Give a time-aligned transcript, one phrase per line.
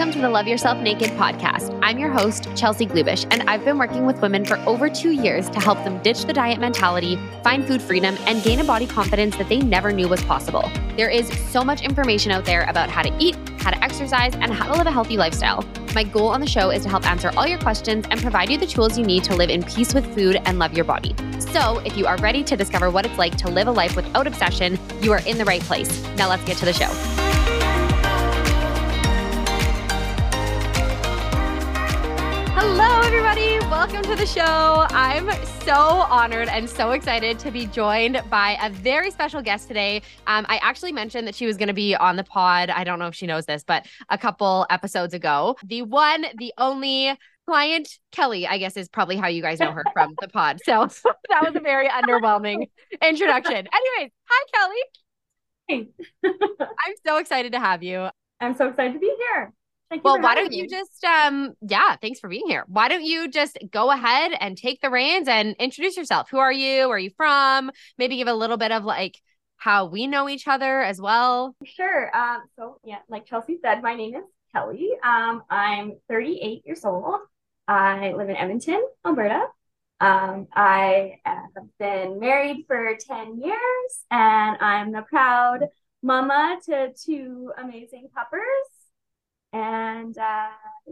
[0.00, 1.78] Welcome to the Love Yourself Naked podcast.
[1.82, 5.50] I'm your host, Chelsea Glubish, and I've been working with women for over two years
[5.50, 9.36] to help them ditch the diet mentality, find food freedom, and gain a body confidence
[9.36, 10.70] that they never knew was possible.
[10.96, 14.54] There is so much information out there about how to eat, how to exercise, and
[14.54, 15.66] how to live a healthy lifestyle.
[15.94, 18.56] My goal on the show is to help answer all your questions and provide you
[18.56, 21.14] the tools you need to live in peace with food and love your body.
[21.40, 24.26] So, if you are ready to discover what it's like to live a life without
[24.26, 26.02] obsession, you are in the right place.
[26.16, 27.29] Now, let's get to the show.
[32.62, 33.58] Hello, everybody.
[33.70, 34.86] Welcome to the show.
[34.90, 35.30] I'm
[35.62, 40.02] so honored and so excited to be joined by a very special guest today.
[40.26, 42.68] Um, I actually mentioned that she was going to be on the pod.
[42.68, 46.52] I don't know if she knows this, but a couple episodes ago, the one, the
[46.58, 50.60] only client, Kelly, I guess is probably how you guys know her from the pod.
[50.62, 50.86] So
[51.30, 52.68] that was a very underwhelming
[53.02, 53.54] introduction.
[53.56, 54.82] Anyways, hi, Kelly.
[55.66, 55.88] Hey.
[56.26, 58.10] I'm so excited to have you.
[58.38, 59.54] I'm so excited to be here.
[59.90, 62.64] Thank well, why don't you just um yeah, thanks for being here.
[62.68, 66.30] Why don't you just go ahead and take the reins and introduce yourself?
[66.30, 66.86] Who are you?
[66.86, 67.72] Where are you from?
[67.98, 69.18] Maybe give a little bit of like
[69.56, 71.56] how we know each other as well.
[71.64, 72.16] Sure.
[72.16, 74.90] Um so yeah, like Chelsea said, my name is Kelly.
[75.02, 77.20] Um I'm 38 years old.
[77.66, 79.46] I live in Edmonton, Alberta.
[80.00, 85.68] Um, I have been married for 10 years and I'm the proud
[86.02, 88.79] mama to two amazing puppers
[89.52, 90.48] and uh,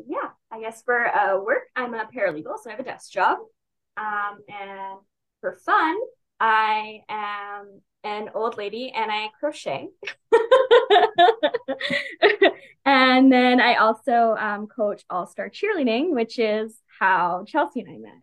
[0.06, 3.38] yeah, I guess for uh, work, I'm a paralegal, so I have a desk job.
[3.96, 4.98] Um, and
[5.40, 5.96] for fun,
[6.40, 9.88] I am an old lady and I crochet.
[12.84, 17.98] and then I also um, coach All Star Cheerleading, which is how Chelsea and I
[17.98, 18.22] met.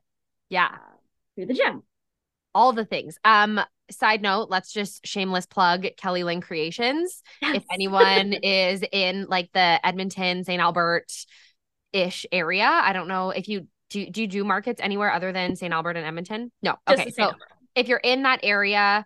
[0.49, 0.69] Yeah.
[0.71, 0.95] Uh,
[1.35, 1.83] through the gym.
[2.55, 3.19] All the things.
[3.23, 3.59] Um,
[3.91, 7.21] side note, let's just shameless plug Kelly Lynn Creations.
[7.41, 7.57] Yes.
[7.57, 10.59] If anyone is in like the Edmonton, St.
[10.59, 11.11] Albert
[11.93, 15.55] ish area, I don't know if you do, do you do markets anywhere other than
[15.55, 15.71] St.
[15.71, 16.51] Albert and Edmonton?
[16.63, 16.75] No.
[16.89, 17.11] Just okay.
[17.11, 17.33] So
[17.75, 19.05] if you're in that area,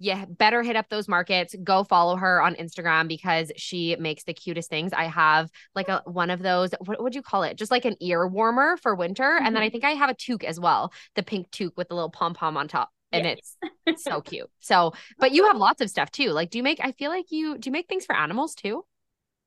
[0.00, 1.54] yeah, better hit up those markets.
[1.62, 4.92] Go follow her on Instagram because she makes the cutest things.
[4.94, 6.70] I have like a one of those.
[6.80, 7.56] What would you call it?
[7.56, 9.46] Just like an ear warmer for winter, mm-hmm.
[9.46, 9.72] and then I mm-hmm.
[9.72, 12.56] think I have a toque as well, the pink toque with the little pom pom
[12.56, 13.56] on top and it's
[13.86, 14.50] it's so cute.
[14.60, 16.30] So, but you have lots of stuff too.
[16.30, 16.80] Like, do you make?
[16.82, 18.84] I feel like you do you make things for animals too?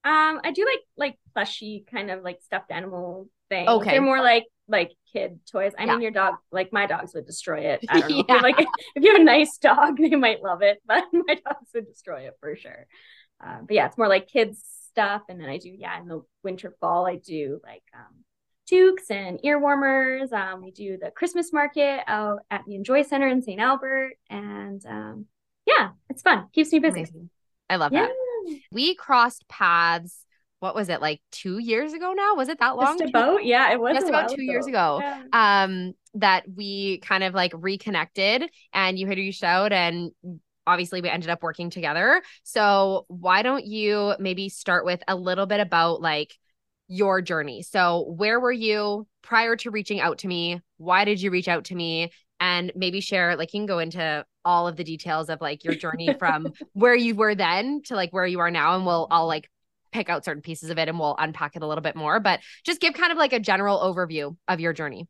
[0.06, 3.70] Um, I do like like plushy kind of like stuffed animal things.
[3.70, 5.74] Okay, they're more like like kid toys.
[5.78, 5.94] I yeah.
[5.94, 7.86] mean, your dog, like my dogs would destroy it.
[7.88, 8.26] I don't know.
[8.28, 8.42] yeah.
[8.42, 11.88] Like if you have a nice dog, they might love it, but my dogs would
[11.88, 12.88] destroy it for sure.
[13.44, 15.22] Uh, but yeah, it's more like kids stuff.
[15.30, 18.24] And then I do, yeah, in the winter fall, I do like um,
[18.70, 20.32] toques and ear warmers.
[20.32, 23.60] Um, we do the Christmas market out at the Enjoy Center in St.
[23.60, 24.14] Albert.
[24.30, 25.26] And um,
[25.66, 26.48] yeah, it's fun.
[26.54, 27.02] Keeps me busy.
[27.02, 27.30] Amazing.
[27.70, 28.08] I love yeah.
[28.08, 28.60] that.
[28.72, 30.26] We crossed paths.
[30.64, 32.36] What was it like two years ago now?
[32.36, 32.98] Was it that long?
[32.98, 34.44] Just about, yeah, it was just about two ago.
[34.44, 35.02] years ago.
[35.02, 35.24] Yeah.
[35.34, 40.12] Um, that we kind of like reconnected and you had reached out and
[40.66, 42.22] obviously we ended up working together.
[42.44, 46.34] So why don't you maybe start with a little bit about like
[46.88, 47.62] your journey.
[47.64, 50.62] So, where were you prior to reaching out to me?
[50.78, 52.12] Why did you reach out to me?
[52.40, 55.76] And maybe share, like, you can go into all of the details of like your
[55.76, 58.76] journey from where you were then to like where you are now.
[58.76, 59.50] And we'll, I'll like
[59.94, 62.20] pick out certain pieces of it and we'll unpack it a little bit more.
[62.20, 65.08] But just give kind of like a general overview of your journey.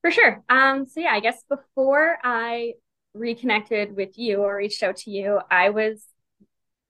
[0.00, 0.42] For sure.
[0.48, 2.74] Um, so, yeah, I guess before I
[3.14, 6.04] reconnected with you or reached out to you, I was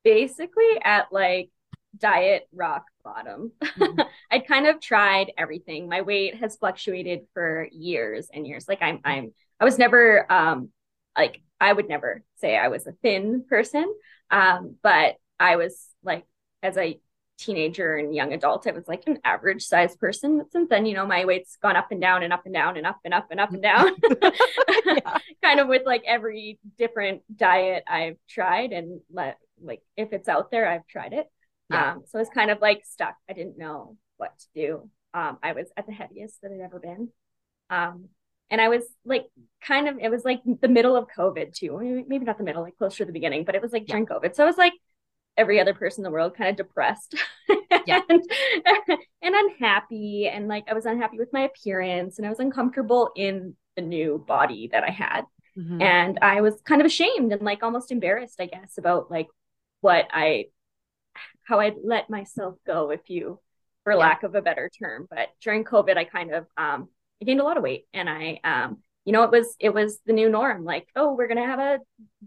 [0.05, 1.51] basically at like
[1.99, 3.53] diet rock bottom.
[3.63, 4.01] Mm-hmm.
[4.31, 5.89] I'd kind of tried everything.
[5.89, 8.67] My weight has fluctuated for years and years.
[8.69, 10.71] Like I'm I'm I was never um
[11.17, 13.93] like I would never say I was a thin person.
[14.31, 16.25] Um, but I was like
[16.63, 16.99] as a
[17.45, 20.39] teenager and young adult, I was like an average size person.
[20.39, 22.77] But since then, you know, my weight's gone up and down and up and down
[22.77, 23.95] and up and up and up and down.
[25.43, 30.51] kind of with like every different diet I've tried and let like if it's out
[30.51, 31.27] there, I've tried it.
[31.71, 31.93] Yeah.
[31.93, 33.17] Um, so it's kind of like stuck.
[33.29, 34.91] I didn't know what to do.
[35.15, 37.09] Um, I was at the heaviest that I'd ever been.
[37.71, 38.09] Um,
[38.51, 39.27] and I was like,
[39.65, 42.05] kind of, it was like the middle of COVID too.
[42.07, 44.05] Maybe not the middle, like closer to the beginning, but it was like during.
[44.05, 44.35] COVID.
[44.35, 44.75] So I was like
[45.37, 47.15] every other person in the world, kind of depressed
[47.87, 48.01] yeah.
[48.09, 48.23] and,
[49.23, 50.29] and unhappy.
[50.29, 54.23] And like I was unhappy with my appearance and I was uncomfortable in the new
[54.27, 55.23] body that I had.
[55.57, 55.83] Mm-hmm.
[55.83, 59.29] And I was kind of ashamed and like almost embarrassed, I guess, about like
[59.81, 60.47] what I
[61.45, 63.41] how I let myself go, if you,
[63.85, 63.99] for yeah.
[63.99, 65.07] lack of a better term.
[65.11, 66.89] But during COVID, I kind of um,
[67.21, 69.99] I gained a lot of weight, and I um, you know, it was it was
[70.07, 70.65] the new norm.
[70.65, 71.79] Like, oh, we're gonna have a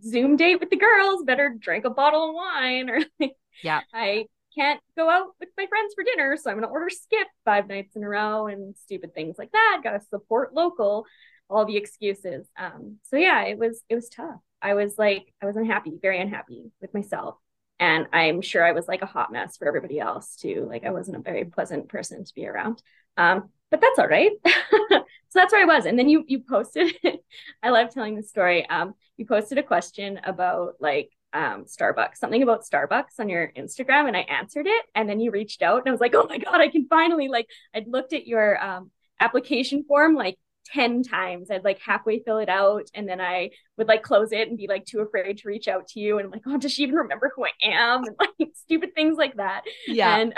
[0.03, 1.23] Zoom date with the girls.
[1.23, 3.33] Better drink a bottle of wine, or like,
[3.63, 3.81] yeah.
[3.93, 4.25] I
[4.55, 7.95] can't go out with my friends for dinner, so I'm gonna order skip five nights
[7.95, 9.81] in a row and stupid things like that.
[9.83, 11.05] Gotta support local,
[11.49, 12.47] all the excuses.
[12.57, 14.39] Um, so yeah, it was it was tough.
[14.61, 17.35] I was like, I was unhappy, very unhappy with myself.
[17.79, 20.65] And I'm sure I was like a hot mess for everybody else too.
[20.67, 22.81] Like I wasn't a very pleasant person to be around.
[23.17, 24.31] Um, but that's all right.
[24.89, 25.85] so that's where I was.
[25.85, 26.93] And then you you posted,
[27.63, 28.67] I love telling the story.
[28.69, 34.07] Um, you posted a question about like um, Starbucks, something about Starbucks on your Instagram,
[34.07, 34.85] and I answered it.
[34.95, 37.27] And then you reached out, and I was like, oh my god, I can finally
[37.27, 37.47] like.
[37.73, 40.37] I'd looked at your um, application form like
[40.67, 41.51] 10 times.
[41.51, 44.67] I'd like halfway fill it out and then I would like close it and be
[44.67, 46.17] like too afraid to reach out to you.
[46.17, 48.03] And I'm like, oh, does she even remember who I am?
[48.05, 49.61] And like stupid things like that.
[49.85, 50.17] Yeah.
[50.17, 50.33] And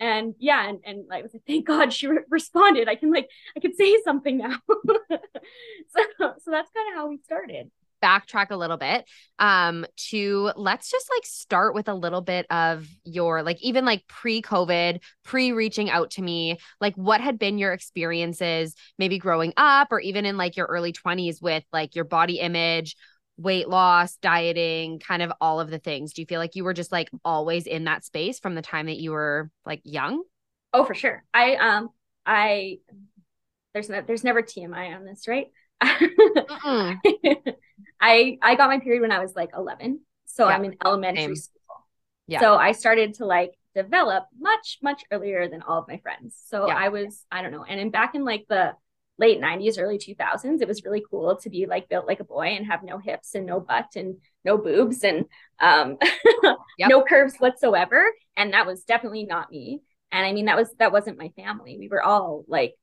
[0.00, 2.88] and yeah, and, and I was like, thank God she re- responded.
[2.88, 4.56] I can like I can say something now.
[4.68, 7.70] so so that's kind of how we started
[8.02, 9.06] backtrack a little bit
[9.38, 14.06] um to let's just like start with a little bit of your like even like
[14.06, 20.00] pre-covid pre-reaching out to me like what had been your experiences maybe growing up or
[20.00, 22.96] even in like your early 20s with like your body image
[23.36, 26.72] weight loss dieting kind of all of the things do you feel like you were
[26.72, 30.22] just like always in that space from the time that you were like young
[30.72, 31.90] oh for sure i um
[32.24, 32.78] i
[33.74, 35.48] there's no there's never tmi on this right
[38.00, 40.00] I I got my period when I was like 11.
[40.26, 40.54] So yeah.
[40.54, 41.36] I'm in elementary Same.
[41.36, 41.86] school.
[42.26, 42.40] Yeah.
[42.40, 46.36] So I started to like develop much much earlier than all of my friends.
[46.46, 46.76] So yeah.
[46.76, 47.64] I was I don't know.
[47.64, 48.72] And in back in like the
[49.18, 52.48] late 90s early 2000s it was really cool to be like built like a boy
[52.48, 55.24] and have no hips and no butt and no boobs and
[55.60, 55.96] um
[56.78, 56.90] yep.
[56.90, 59.80] no curves whatsoever and that was definitely not me
[60.12, 62.74] and i mean that was that wasn't my family we were all like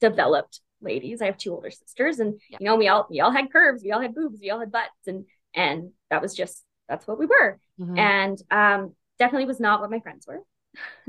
[0.00, 1.22] developed ladies.
[1.22, 3.92] I have two older sisters, and you know, we all we all had curves, we
[3.92, 7.26] all had boobs, we all had butts, and and that was just that's what we
[7.26, 7.58] were.
[7.80, 7.98] Mm-hmm.
[7.98, 10.42] And um, definitely was not what my friends were.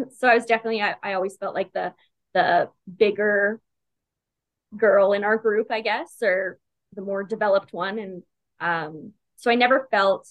[0.18, 1.94] so I was definitely I, I always felt like the
[2.34, 3.60] the bigger
[4.76, 6.58] girl in our group, I guess, or
[6.94, 8.00] the more developed one.
[8.00, 8.24] And
[8.60, 10.28] um, so I never felt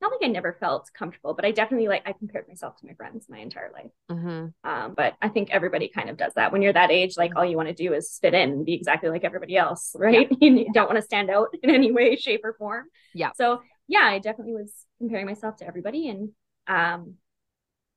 [0.00, 2.94] not like I never felt comfortable, but I definitely like I compared myself to my
[2.94, 3.90] friends my entire life.
[4.10, 4.46] Mm-hmm.
[4.68, 7.16] Um, but I think everybody kind of does that when you're that age.
[7.16, 9.94] Like all you want to do is fit in and be exactly like everybody else,
[9.98, 10.28] right?
[10.40, 10.50] Yeah.
[10.50, 12.86] you don't want to stand out in any way, shape, or form.
[13.12, 13.30] Yeah.
[13.36, 16.30] So yeah, I definitely was comparing myself to everybody, and
[16.68, 17.14] um,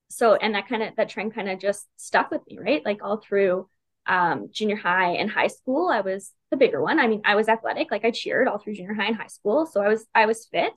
[0.10, 2.84] so and that kind of that trend kind of just stuck with me, right?
[2.84, 3.70] Like all through
[4.08, 7.00] um junior high and high school, I was the bigger one.
[7.00, 9.66] I mean, I was athletic, like I cheered all through junior high and high school,
[9.66, 10.74] so I was I was fit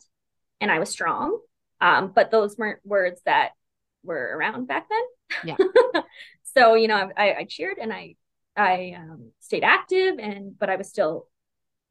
[0.60, 1.38] and I was strong.
[1.80, 3.50] Um, but those weren't words that
[4.02, 5.56] were around back then.
[5.56, 6.02] Yeah.
[6.56, 8.16] so you know, I, I cheered and I
[8.56, 11.28] I um, stayed active, and but I was still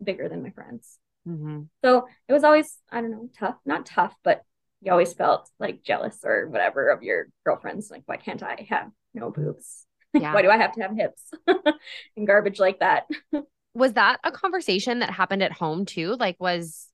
[0.02, 0.98] bigger than my friends.
[1.28, 1.64] Mm-hmm.
[1.84, 4.44] So it was always I don't know tough, not tough, but
[4.82, 7.90] you always felt like jealous or whatever of your girlfriends.
[7.90, 9.86] Like, why can't I have no boobs?
[10.20, 10.34] Yeah.
[10.34, 11.32] why do I have to have hips
[12.18, 13.08] and garbage like that?
[13.74, 16.16] was that a conversation that happened at home too?
[16.20, 16.88] Like, was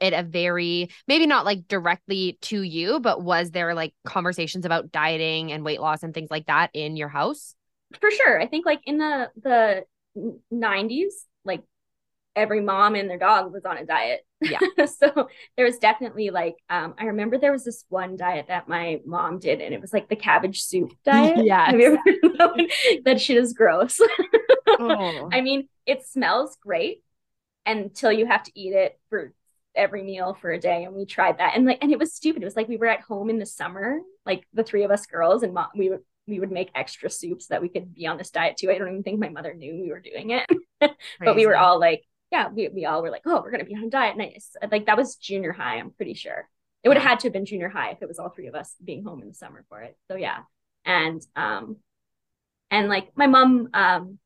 [0.00, 4.92] it a very maybe not like directly to you, but was there like conversations about
[4.92, 7.54] dieting and weight loss and things like that in your house?
[8.00, 8.40] For sure.
[8.40, 9.84] I think like in the the
[10.52, 11.33] 90s, like
[12.36, 14.20] every mom and their dog was on a diet.
[14.40, 14.58] Yeah.
[14.86, 19.00] so there was definitely like um I remember there was this one diet that my
[19.04, 21.44] mom did and it was like the cabbage soup diet.
[21.44, 21.70] Yeah.
[23.04, 24.00] that shit is gross.
[24.68, 25.28] oh.
[25.32, 27.02] I mean, it smells great
[27.66, 29.32] until you have to eat it for
[29.74, 32.40] every meal for a day and we tried that and like and it was stupid
[32.40, 35.04] it was like we were at home in the summer like the three of us
[35.06, 35.98] girls and mom, we would
[36.28, 38.86] we would make extra soups that we could be on this diet too i don't
[38.86, 40.48] even think my mother knew we were doing it
[41.18, 43.74] but we were all like yeah we, we all were like oh we're gonna be
[43.74, 46.48] on diet nice like that was junior high i'm pretty sure
[46.82, 48.54] it would have had to have been junior high if it was all three of
[48.54, 50.38] us being home in the summer for it so yeah
[50.84, 51.76] and um
[52.70, 54.18] and like my mom um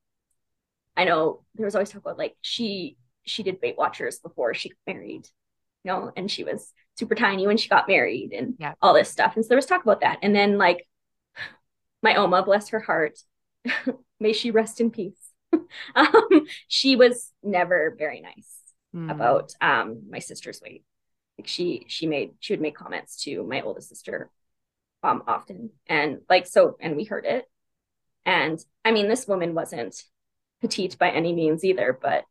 [0.96, 2.96] i know there was always talk about like she
[3.28, 5.28] she did Weight Watchers before she got married,
[5.84, 8.74] you know, and she was super tiny when she got married and yeah.
[8.82, 9.36] all this stuff.
[9.36, 10.18] And so there was talk about that.
[10.22, 10.86] And then like
[12.02, 13.18] my Oma, bless her heart,
[14.20, 15.27] may she rest in peace.
[15.94, 18.58] um, she was never very nice
[18.94, 19.10] mm.
[19.10, 20.84] about um, my sister's weight.
[21.38, 24.30] Like she she made she would make comments to my oldest sister
[25.02, 25.70] um often.
[25.86, 27.48] And like so and we heard it.
[28.26, 30.02] And I mean this woman wasn't
[30.60, 32.24] petite by any means either, but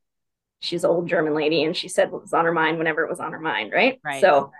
[0.59, 3.09] she's an old German lady and she said what was on her mind whenever it
[3.09, 4.00] was on her mind, right?
[4.03, 4.21] Right.
[4.21, 4.51] So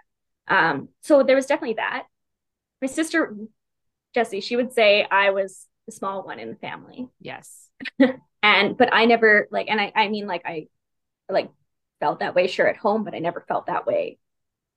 [0.47, 2.05] um so there was definitely that.
[2.81, 3.35] My sister
[4.13, 7.09] Jessie, she would say I was the small one in the family.
[7.19, 7.66] Yes.
[8.43, 10.67] and but I never like and I I mean like I
[11.29, 11.50] like
[12.00, 14.17] felt that way sure at home, but I never felt that way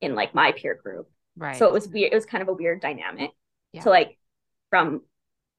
[0.01, 1.09] in like my peer group.
[1.37, 1.57] Right.
[1.57, 2.13] So it was weird.
[2.13, 3.31] It was kind of a weird dynamic.
[3.73, 3.83] yeah.
[3.83, 4.19] to like
[4.71, 5.03] from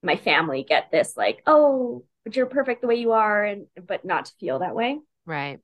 [0.03, 4.05] my family get this like, oh, but you're perfect the way you are, and but
[4.05, 4.99] not to feel that way.
[5.25, 5.59] Right.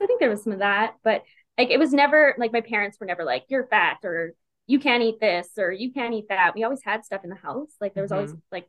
[0.00, 1.22] I think there was some of that, but
[1.58, 4.34] like it was never like my parents were never like, you're fat or
[4.66, 6.54] you can't eat this or you can't eat that.
[6.54, 7.70] We always had stuff in the house.
[7.80, 8.20] Like there was mm-hmm.
[8.20, 8.68] always like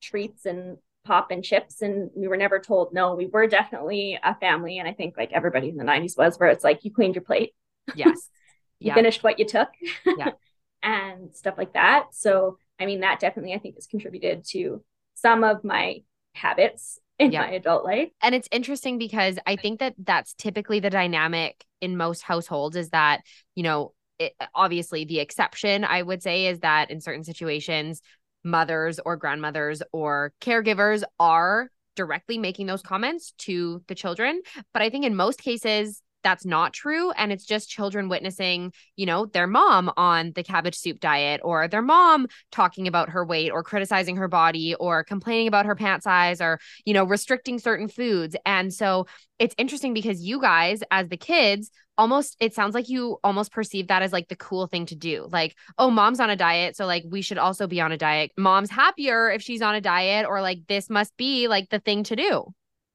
[0.00, 3.14] treats and pop and chips and we were never told no.
[3.14, 6.50] We were definitely a family and I think like everybody in the 90s was where
[6.50, 7.54] it's like you cleaned your plate.
[7.94, 8.28] Yes.
[8.78, 8.94] you yeah.
[8.94, 9.68] finished what you took.
[10.06, 10.30] Yeah.
[10.82, 12.06] and stuff like that.
[12.12, 14.82] So I mean that definitely I think has contributed to
[15.14, 16.02] some of my
[16.34, 17.42] habits in yeah.
[17.42, 18.10] my adult life.
[18.22, 22.90] And it's interesting because I think that that's typically the dynamic in most households is
[22.90, 23.22] that,
[23.54, 28.00] you know, it, obviously the exception I would say is that in certain situations
[28.44, 34.40] mothers or grandmothers or caregivers are directly making those comments to the children,
[34.72, 39.06] but I think in most cases that's not true and it's just children witnessing you
[39.06, 43.50] know their mom on the cabbage soup diet or their mom talking about her weight
[43.50, 47.88] or criticizing her body or complaining about her pant size or you know restricting certain
[47.88, 48.36] foods.
[48.44, 49.06] And so
[49.38, 53.88] it's interesting because you guys as the kids almost it sounds like you almost perceive
[53.88, 55.28] that as like the cool thing to do.
[55.30, 58.32] Like oh mom's on a diet so like we should also be on a diet.
[58.36, 62.04] Mom's happier if she's on a diet or like this must be like the thing
[62.04, 62.46] to do.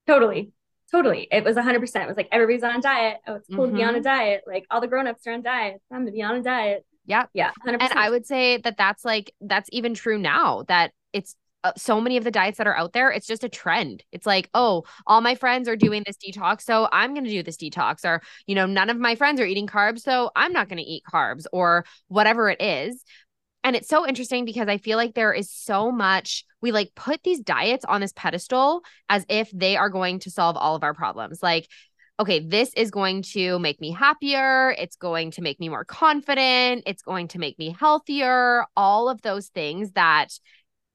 [0.07, 0.51] Totally
[0.91, 1.27] Totally.
[1.32, 1.82] It was 100%.
[1.82, 3.17] It was like everybody's on a diet.
[3.27, 3.75] Oh, it's cool mm-hmm.
[3.75, 4.44] to be on a diet.
[4.48, 5.82] Like all the grown-ups are on diet.
[5.91, 6.86] I'm going to be on a diet.
[7.06, 7.25] Yeah.
[7.34, 7.51] Yeah.
[7.65, 7.77] 100%.
[7.82, 12.00] And I would say that that's like, that's even true now that it's uh, so
[12.00, 14.03] many of the diets that are out there, it's just a trend.
[14.12, 17.44] It's like, oh, all my friends are doing this detox, so I'm going to do
[17.44, 18.06] this detox.
[18.06, 20.84] Or, you know, none of my friends are eating carbs, so I'm not going to
[20.84, 23.03] eat carbs or whatever it is.
[23.67, 27.21] And it's so interesting because I feel like there is so much, we like put
[27.24, 30.93] these diets on this pedestal as if they are going to solve all of our
[30.93, 31.43] problems.
[31.43, 31.67] Like,
[32.17, 34.74] okay, this is going to make me happier.
[34.77, 36.83] It's going to make me more confident.
[36.86, 38.65] It's going to make me healthier.
[38.77, 40.29] All of those things that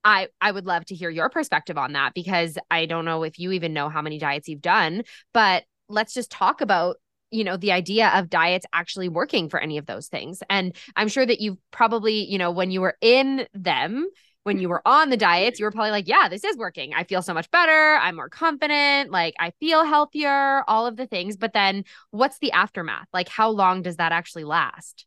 [0.02, 3.38] I I would love to hear your perspective on that because I don't know if
[3.38, 5.02] you even know how many diets you've done,
[5.34, 6.96] but let's just talk about
[7.32, 10.42] you know the idea of diets actually working for any of those things.
[10.50, 14.08] And i'm sure that you probably you know when you were in them
[14.44, 16.94] when you were on the diets you were probably like yeah this is working.
[16.94, 17.98] I feel so much better.
[18.00, 19.10] I'm more confident.
[19.10, 21.36] Like i feel healthier all of the things.
[21.36, 23.08] But then what's the aftermath?
[23.12, 25.06] Like how long does that actually last?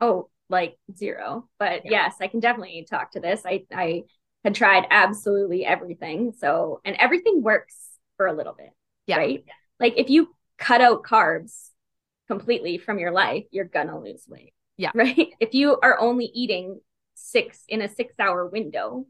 [0.00, 1.48] Oh like zero.
[1.58, 1.90] But yeah.
[1.90, 3.42] yes i can definitely talk to this.
[3.44, 4.02] I i
[4.44, 6.32] had tried absolutely everything.
[6.38, 7.76] So and everything works
[8.16, 8.70] for a little bit
[9.10, 9.16] yeah.
[9.16, 9.44] right?
[9.78, 11.70] Like if you cut out carbs
[12.28, 14.52] completely from your life, you're gonna lose weight.
[14.76, 14.92] Yeah.
[14.94, 15.34] Right.
[15.40, 16.80] If you are only eating
[17.14, 19.06] six in a six hour window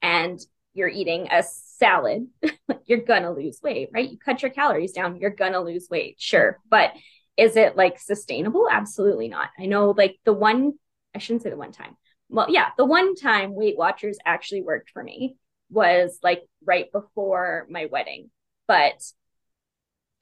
[0.00, 0.38] and
[0.74, 2.28] you're eating a salad,
[2.86, 4.08] you're gonna lose weight, right?
[4.08, 6.60] You cut your calories down, you're gonna lose weight, sure.
[6.70, 6.92] But
[7.36, 8.68] is it like sustainable?
[8.70, 9.48] Absolutely not.
[9.58, 10.74] I know like the one,
[11.14, 11.96] I shouldn't say the one time.
[12.28, 15.36] Well, yeah, the one time Weight Watchers actually worked for me
[15.70, 18.30] was like right before my wedding.
[18.66, 19.02] But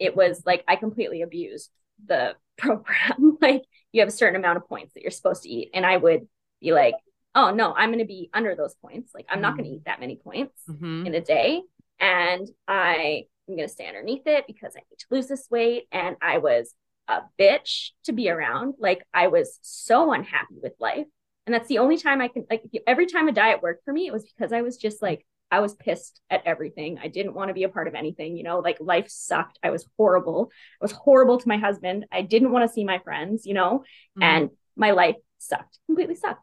[0.04, 1.70] it was like I completely abused
[2.06, 3.38] the program.
[3.40, 5.70] like you have a certain amount of points that you're supposed to eat.
[5.74, 6.26] And I would
[6.60, 6.94] be like,
[7.34, 9.12] oh no, I'm going to be under those points.
[9.14, 9.42] Like I'm mm-hmm.
[9.42, 11.06] not going to eat that many points mm-hmm.
[11.06, 11.62] in a day.
[12.00, 15.84] And I am going to stay underneath it because I need to lose this weight.
[15.92, 16.74] And I was
[17.08, 18.74] a bitch to be around.
[18.78, 21.06] Like I was so unhappy with life.
[21.46, 24.06] And that's the only time I can, like, every time a diet worked for me,
[24.06, 26.98] it was because I was just like, I was pissed at everything.
[27.00, 29.56] I didn't want to be a part of anything, you know, like life sucked.
[29.62, 30.50] I was horrible.
[30.82, 32.06] I was horrible to my husband.
[32.10, 33.84] I didn't want to see my friends, you know,
[34.18, 34.22] mm-hmm.
[34.24, 36.42] and my life sucked, completely sucked.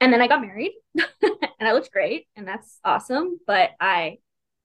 [0.00, 3.38] And then I got married and I looked great and that's awesome.
[3.46, 4.20] But I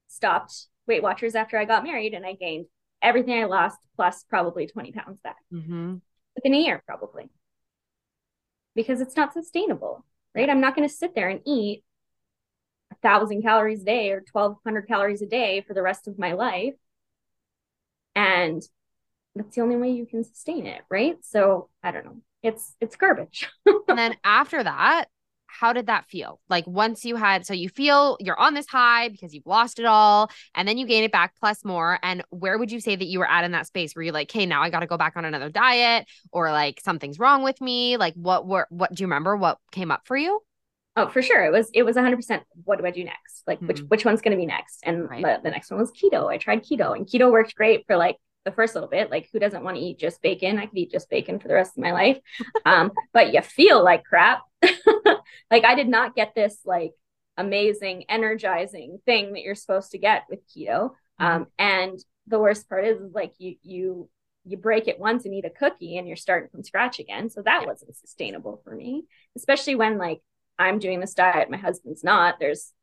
[0.07, 2.67] stopped Weight Watchers after I got married and I gained
[3.01, 5.95] everything I lost plus probably 20 pounds back mm-hmm.
[6.36, 7.29] within a year, probably.
[8.74, 10.50] Because it's not sustainable, right?
[10.50, 11.83] I'm not going to sit there and eat
[13.01, 16.75] thousand calories a day or 1200 calories a day for the rest of my life.
[18.15, 18.62] And
[19.36, 20.81] that's the only way you can sustain it.
[20.89, 21.17] Right.
[21.24, 22.17] So I don't know.
[22.43, 23.50] It's, it's garbage.
[23.65, 25.05] and then after that,
[25.51, 26.39] how did that feel?
[26.50, 29.86] Like once you had, so you feel you're on this high because you've lost it
[29.86, 32.00] all and then you gain it back plus more.
[32.01, 33.96] And where would you say that you were at in that space?
[33.96, 36.79] where you're like, hey, now I got to go back on another diet or like
[36.84, 37.98] something's wrong with me?
[37.98, 40.41] Like what, what, what do you remember what came up for you?
[40.95, 41.43] Oh, for sure.
[41.43, 42.41] It was it was 100%.
[42.63, 43.43] What do I do next?
[43.48, 43.67] Like mm-hmm.
[43.67, 44.81] which which one's going to be next?
[44.83, 45.24] And right.
[45.24, 46.29] the, the next one was keto.
[46.29, 49.10] I tried keto and keto worked great for like the first little bit.
[49.10, 50.57] Like who doesn't want to eat just bacon?
[50.60, 52.19] I could eat just bacon for the rest of my life.
[52.65, 54.43] Um, but you feel like crap.
[54.62, 56.91] like I did not get this like
[57.38, 60.91] amazing energizing thing that you're supposed to get with keto.
[61.19, 61.25] Mm-hmm.
[61.25, 64.10] Um, and the worst part is, is like you you
[64.43, 67.29] you break it once and eat a cookie and you're starting from scratch again.
[67.29, 69.05] So that wasn't sustainable for me,
[69.36, 70.21] especially when like
[70.60, 72.39] I'm doing this diet, my husband's not.
[72.39, 72.74] There's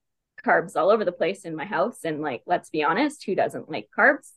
[0.44, 1.98] carbs all over the place in my house.
[2.04, 4.30] And like, let's be honest, who doesn't like carbs?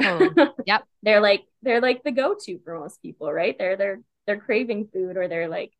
[0.00, 0.84] Oh, yep.
[1.02, 3.56] they're like they're like the go-to for most people, right?
[3.58, 5.72] They're they're they're craving food or they're like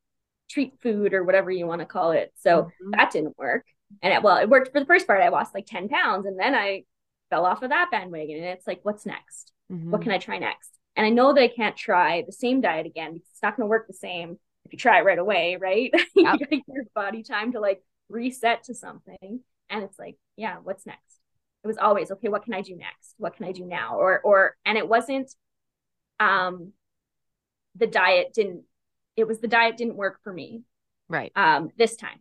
[0.48, 2.32] treat food or whatever you want to call it.
[2.36, 2.90] So mm-hmm.
[2.92, 3.66] that didn't work.
[4.02, 5.20] And it, well, it worked for the first part.
[5.20, 6.84] I lost like 10 pounds and then I
[7.30, 8.36] fell off of that bandwagon.
[8.36, 9.52] And it's like, what's next?
[9.72, 9.90] Mm-hmm.
[9.90, 10.70] What can I try next?
[10.94, 13.66] And I know that I can't try the same diet again because it's not going
[13.66, 15.92] to work the same if you try it right away, right?
[16.14, 16.40] Yep.
[16.50, 19.40] you your body time to like reset to something.
[19.70, 21.00] And it's like, yeah, what's next?
[21.64, 23.14] It was always, okay, what can I do next?
[23.16, 23.96] What can I do now?
[23.96, 25.32] Or, or, and it wasn't,
[26.20, 26.72] um,
[27.76, 28.64] the diet didn't,
[29.16, 30.62] it was the diet didn't work for me.
[31.08, 31.32] Right.
[31.36, 32.20] Um, this time.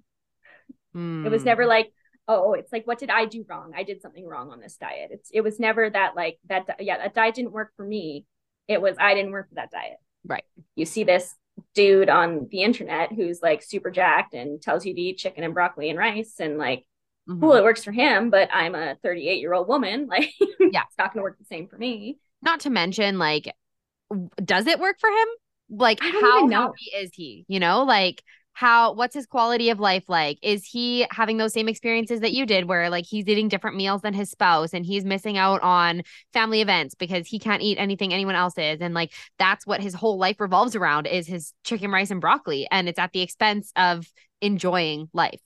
[0.95, 1.25] Mm.
[1.25, 1.91] It was never like,
[2.27, 3.73] oh, it's like, what did I do wrong?
[3.75, 5.09] I did something wrong on this diet.
[5.11, 8.25] It's, it was never that like that, yeah, that diet didn't work for me.
[8.67, 9.97] It was, I didn't work for that diet.
[10.25, 10.43] Right.
[10.75, 11.35] You see this
[11.73, 15.53] dude on the internet who's like super jacked and tells you to eat chicken and
[15.53, 16.85] broccoli and rice and like
[17.29, 17.39] mm-hmm.
[17.39, 20.33] cool it works for him but i'm a 38 year old woman like
[20.71, 20.83] yeah.
[20.87, 22.17] it's not gonna work the same for me.
[22.41, 23.53] Not to mention like
[24.43, 25.27] does it work for him?
[25.69, 27.83] Like how happy is he you know?
[27.83, 28.23] Like
[28.55, 30.39] how what's his quality of life like?
[30.41, 34.01] Is he having those same experiences that you did where like he's eating different meals
[34.01, 38.13] than his spouse and he's missing out on family events because he can't eat anything
[38.13, 38.79] anyone else is?
[38.79, 42.65] And like that's what his whole life revolves around is his chicken rice and broccoli
[42.71, 44.09] and it's at the expense of
[44.39, 45.41] enjoying life.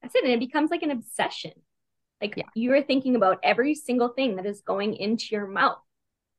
[0.00, 1.50] That's it and it becomes like an obsession.
[2.20, 2.44] Like yeah.
[2.54, 5.82] you're thinking about every single thing that is going into your mouth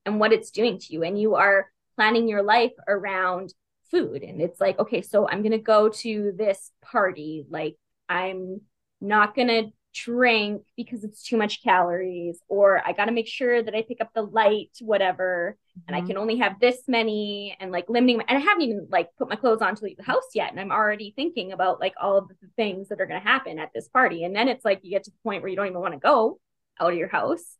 [0.06, 3.54] and what it's doing to you and you are planning your life around
[3.90, 7.76] food and it's like okay so i'm going to go to this party like
[8.10, 8.62] i'm
[9.02, 13.64] not going to drink because it's too much calories or i got to make sure
[13.64, 15.82] that i pick up the light whatever mm-hmm.
[15.88, 16.08] and i mm-hmm.
[16.08, 19.30] can only have this many and like limiting my, and i haven't even like put
[19.30, 22.18] my clothes on to leave the house yet and i'm already thinking about like all
[22.18, 24.80] of the things that are going to happen at this party and then it's like
[24.84, 26.40] you get to the point where you don't even want to go
[26.80, 27.56] out of your house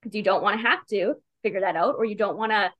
[0.00, 2.70] because you don't want to have to figure that out or you don't want to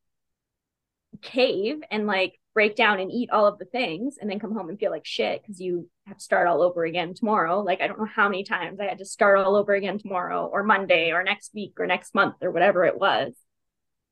[1.21, 4.69] cave and like break down and eat all of the things and then come home
[4.69, 7.61] and feel like shit because you have to start all over again tomorrow.
[7.61, 10.47] Like I don't know how many times I had to start all over again tomorrow
[10.47, 13.33] or Monday or next week or next month or whatever it was.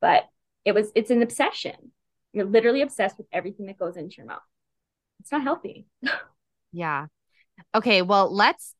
[0.00, 0.24] But
[0.64, 1.92] it was it's an obsession.
[2.32, 4.40] You're literally obsessed with everything that goes into your mouth.
[5.20, 5.86] It's not healthy.
[6.72, 7.06] yeah.
[7.74, 8.74] Okay, well, let's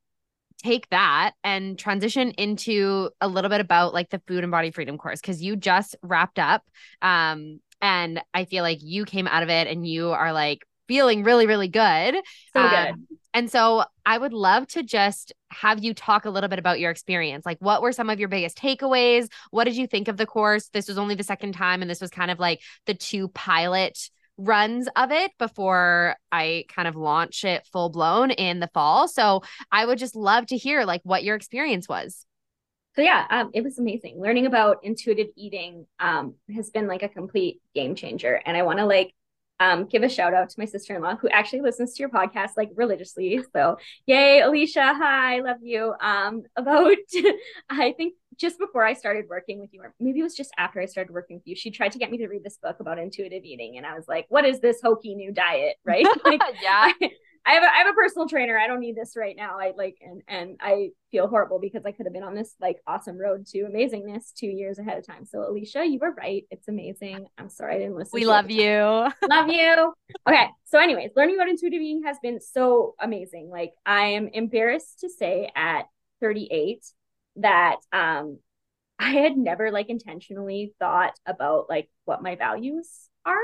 [0.63, 4.99] take that and transition into a little bit about like the food and body freedom
[4.99, 6.63] course because you just wrapped up
[7.01, 11.23] um and I feel like you came out of it and you are like feeling
[11.23, 12.17] really, really good.
[12.53, 13.17] So um, good.
[13.33, 16.91] And so I would love to just have you talk a little bit about your
[16.91, 17.47] experience.
[17.47, 19.29] Like, what were some of your biggest takeaways?
[19.53, 20.69] What did you think of the course?
[20.73, 24.11] This was only the second time, and this was kind of like the two pilot
[24.37, 29.07] runs of it before I kind of launch it full blown in the fall.
[29.07, 32.27] So I would just love to hear like what your experience was
[32.97, 34.21] so yeah, um, it was amazing.
[34.21, 38.41] Learning about intuitive eating um, has been like a complete game changer.
[38.45, 39.15] And I want to like
[39.61, 42.09] um, give a shout out to my sister in law who actually listens to your
[42.09, 43.45] podcast like religiously.
[43.53, 43.77] So
[44.07, 45.95] yay, Alicia, hi, love you.
[46.01, 46.97] Um, about
[47.71, 50.81] I think just before I started working with you, or maybe it was just after
[50.81, 52.99] I started working with you, she tried to get me to read this book about
[52.99, 56.07] intuitive eating, and I was like, "What is this hokey new diet?" Right?
[56.25, 56.93] Like, yeah.
[57.01, 57.11] I,
[57.47, 58.59] I have a, I have a personal trainer.
[58.59, 59.59] I don't need this right now.
[59.59, 62.77] I like and and I feel horrible because I could have been on this like
[62.87, 65.25] awesome road to amazingness two years ahead of time.
[65.25, 66.45] So Alicia, you were right.
[66.51, 67.27] It's amazing.
[67.39, 68.11] I'm sorry I didn't listen.
[68.13, 69.09] We love you.
[69.29, 69.95] love you.
[70.29, 70.49] Okay.
[70.67, 73.49] So, anyways, learning about intuitive eating has been so amazing.
[73.51, 75.85] Like I am embarrassed to say at
[76.21, 76.85] 38
[77.37, 78.39] that um
[78.99, 83.41] I had never like intentionally thought about like what my values are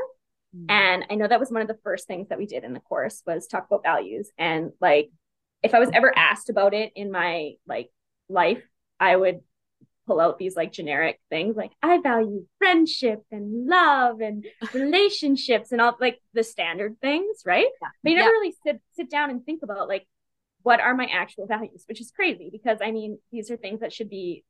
[0.57, 0.71] Mm-hmm.
[0.71, 2.81] And I know that was one of the first things that we did in the
[2.81, 4.31] course was talk about values.
[4.39, 5.11] And like
[5.63, 7.91] if I was ever asked about it in my like
[8.29, 8.63] life,
[8.99, 9.41] I would
[10.07, 15.81] pull out these like generic things like I value friendship and love and relationships and
[15.81, 17.67] all like the standard things, right?
[17.83, 17.89] Yeah.
[18.03, 18.33] But you never yeah.
[18.33, 20.07] really sit sit down and think about like
[20.63, 23.93] what are my actual values, which is crazy because I mean these are things that
[23.93, 24.45] should be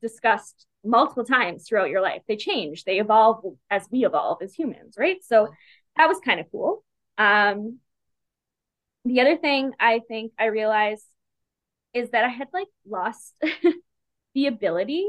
[0.00, 2.22] discussed multiple times throughout your life.
[2.28, 5.18] They change, they evolve as we evolve as humans, right?
[5.22, 5.48] So
[5.96, 6.84] that was kind of cool.
[7.18, 7.78] Um,
[9.04, 11.04] the other thing I think I realized
[11.92, 13.34] is that I had like lost
[14.34, 15.08] the ability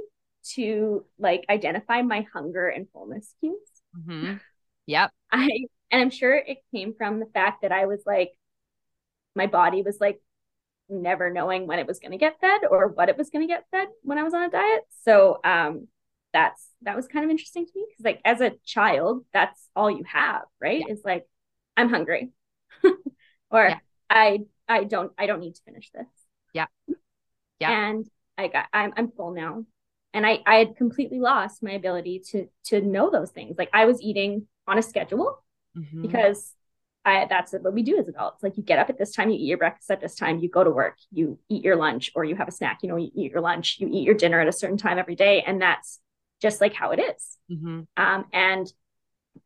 [0.54, 3.58] to like identify my hunger and fullness cues.
[3.98, 4.36] Mm-hmm.
[4.86, 5.12] Yep.
[5.32, 5.50] I
[5.92, 8.32] and I'm sure it came from the fact that I was like
[9.36, 10.22] my body was like
[10.90, 13.52] never knowing when it was going to get fed or what it was going to
[13.52, 14.82] get fed when I was on a diet.
[15.04, 15.88] So um,
[16.34, 19.90] that's that was kind of interesting to me because like as a child, that's all
[19.90, 20.80] you have, right?
[20.80, 20.94] Yeah.
[20.94, 21.26] It's like
[21.78, 22.32] I'm hungry,
[23.52, 23.80] or yeah.
[24.10, 26.08] I I don't I don't need to finish this.
[26.54, 26.66] Yeah.
[27.60, 27.72] Yeah.
[27.72, 28.06] And
[28.38, 29.66] I got I'm I'm full now.
[30.14, 33.56] And I I had completely lost my ability to to know those things.
[33.58, 35.44] Like I was eating on a schedule
[35.78, 36.02] mm-hmm.
[36.02, 36.54] because
[37.06, 38.42] I, that's what we do as adults.
[38.42, 40.50] Like you get up at this time, you eat your breakfast at this time, you
[40.50, 42.80] go to work, you eat your lunch, or you have a snack.
[42.82, 45.16] You know, you eat your lunch, you eat your dinner at a certain time every
[45.16, 46.00] day, and that's
[46.42, 47.38] just like how it is.
[47.52, 47.82] Mm-hmm.
[47.96, 48.72] Um, and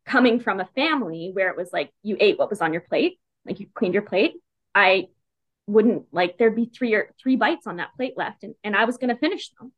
[0.05, 3.19] coming from a family where it was like you ate what was on your plate,
[3.45, 4.35] like you cleaned your plate,
[4.73, 5.07] I
[5.67, 8.85] wouldn't like there'd be three or three bites on that plate left, and and I
[8.85, 9.73] was going to finish them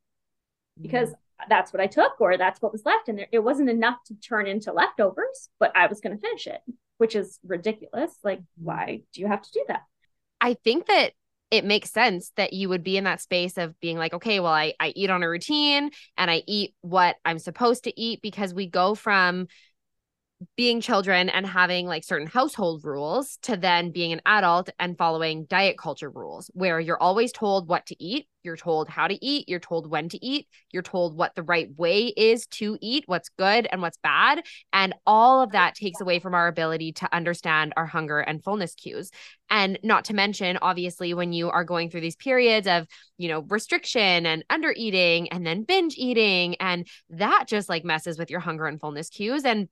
[0.80, 1.46] because mm-hmm.
[1.50, 4.14] that's what I took, or that's what was left, and there, it wasn't enough to
[4.16, 6.62] turn into leftovers, but I was going to finish it
[7.02, 8.12] which is ridiculous.
[8.24, 8.66] Like, mm-hmm.
[8.66, 9.82] why do you have to do that?
[10.40, 11.14] I think that
[11.50, 14.54] it makes sense that you would be in that space of being like, okay, well,
[14.54, 18.54] I, I eat on a routine and I eat what I'm supposed to eat because
[18.54, 19.48] we go from
[20.56, 25.46] being children and having like certain household rules to then being an adult and following
[25.46, 29.48] diet culture rules where you're always told what to eat, you're told how to eat,
[29.48, 33.30] you're told when to eat, you're told what the right way is to eat, what's
[33.38, 37.74] good and what's bad, and all of that takes away from our ability to understand
[37.78, 39.12] our hunger and fullness cues.
[39.50, 43.42] And not to mention obviously when you are going through these periods of, you know,
[43.50, 48.40] restriction and under eating and then binge eating and that just like messes with your
[48.40, 49.68] hunger and fullness cues and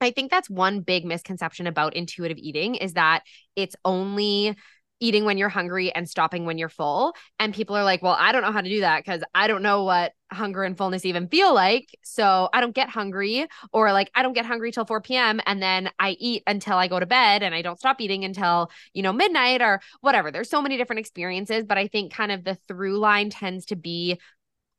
[0.00, 3.22] I think that's one big misconception about intuitive eating is that
[3.56, 4.56] it's only
[5.02, 7.14] eating when you're hungry and stopping when you're full.
[7.38, 9.62] And people are like, well, I don't know how to do that because I don't
[9.62, 11.88] know what hunger and fullness even feel like.
[12.04, 15.40] So I don't get hungry, or like I don't get hungry till 4 p.m.
[15.46, 18.70] And then I eat until I go to bed and I don't stop eating until,
[18.92, 20.30] you know, midnight or whatever.
[20.30, 21.64] There's so many different experiences.
[21.64, 24.20] But I think kind of the through line tends to be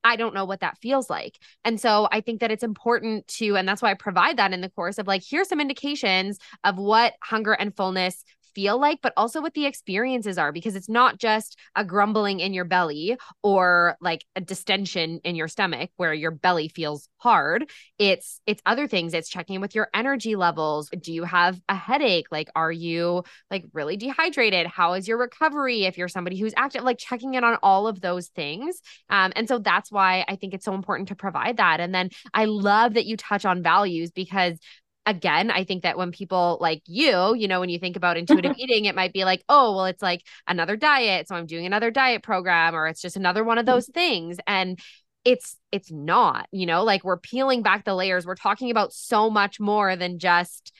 [0.03, 1.37] I don't know what that feels like.
[1.63, 4.61] And so I think that it's important to, and that's why I provide that in
[4.61, 9.13] the course of like, here's some indications of what hunger and fullness feel like, but
[9.17, 13.97] also what the experiences are, because it's not just a grumbling in your belly or
[14.01, 17.69] like a distension in your stomach where your belly feels hard.
[17.97, 19.13] It's it's other things.
[19.13, 20.89] It's checking with your energy levels.
[20.89, 22.27] Do you have a headache?
[22.31, 24.67] Like, are you like really dehydrated?
[24.67, 26.83] How is your recovery if you're somebody who's active?
[26.83, 28.81] Like checking in on all of those things.
[29.09, 31.79] Um, and so that's why I think it's so important to provide that.
[31.79, 34.57] And then I love that you touch on values because
[35.05, 38.55] again, I think that when people like you, you know, when you think about intuitive
[38.57, 41.27] eating, it might be like, oh, well, it's like another diet.
[41.27, 43.67] So I'm doing another diet program, or it's just another one of mm.
[43.67, 44.37] those things.
[44.47, 44.79] And
[45.23, 48.25] it's it's not, you know, like we're peeling back the layers.
[48.25, 50.73] We're talking about so much more than just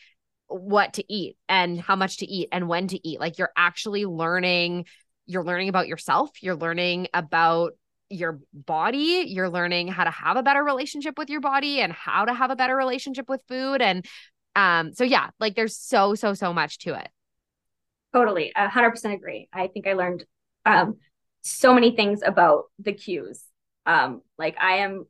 [0.47, 3.19] what to eat and how much to eat and when to eat.
[3.19, 4.85] Like you're actually learning,
[5.25, 7.73] you're learning about yourself, you're learning about
[8.11, 12.25] your body you're learning how to have a better relationship with your body and how
[12.25, 14.05] to have a better relationship with food and
[14.55, 17.09] um so yeah like there's so so so much to it.
[18.13, 19.47] Totally 100% agree.
[19.53, 20.25] I think i learned
[20.65, 20.97] um
[21.41, 23.43] so many things about the cues.
[23.85, 25.05] Um like i am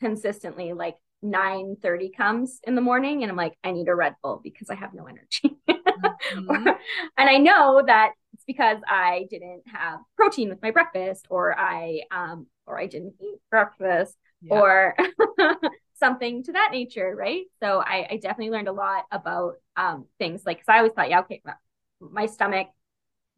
[0.00, 4.14] consistently like 9 30 comes in the morning and i'm like i need a red
[4.22, 5.56] bull because i have no energy.
[6.32, 6.68] Mm-hmm.
[7.16, 8.12] and i know that
[8.48, 13.38] because I didn't have protein with my breakfast, or I um, or I didn't eat
[13.50, 14.54] breakfast, yeah.
[14.54, 14.96] or
[15.94, 17.44] something to that nature, right?
[17.62, 21.10] So I, I definitely learned a lot about um, things like because I always thought,
[21.10, 21.42] yeah, okay,
[22.00, 22.68] my stomach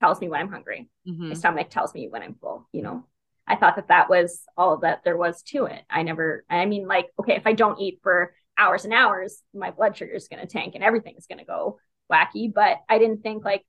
[0.01, 0.89] tells me when I'm hungry.
[1.07, 1.29] Mm-hmm.
[1.29, 2.69] My stomach tells me when I'm full.
[2.73, 3.07] You know,
[3.47, 5.83] I thought that that was all that there was to it.
[5.91, 9.71] I never, I mean, like, okay, if I don't eat for hours and hours, my
[9.71, 11.79] blood sugar is going to tank and everything is going to go
[12.11, 12.53] wacky.
[12.53, 13.65] But I didn't think like,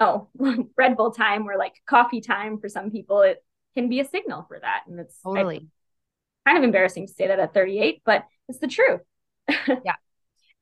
[0.00, 0.28] oh,
[0.76, 3.42] Red Bull time or like coffee time for some people, it
[3.74, 4.84] can be a signal for that.
[4.88, 5.68] And it's totally
[6.46, 9.02] I, kind of embarrassing to say that at 38, but it's the truth.
[9.48, 9.96] yeah.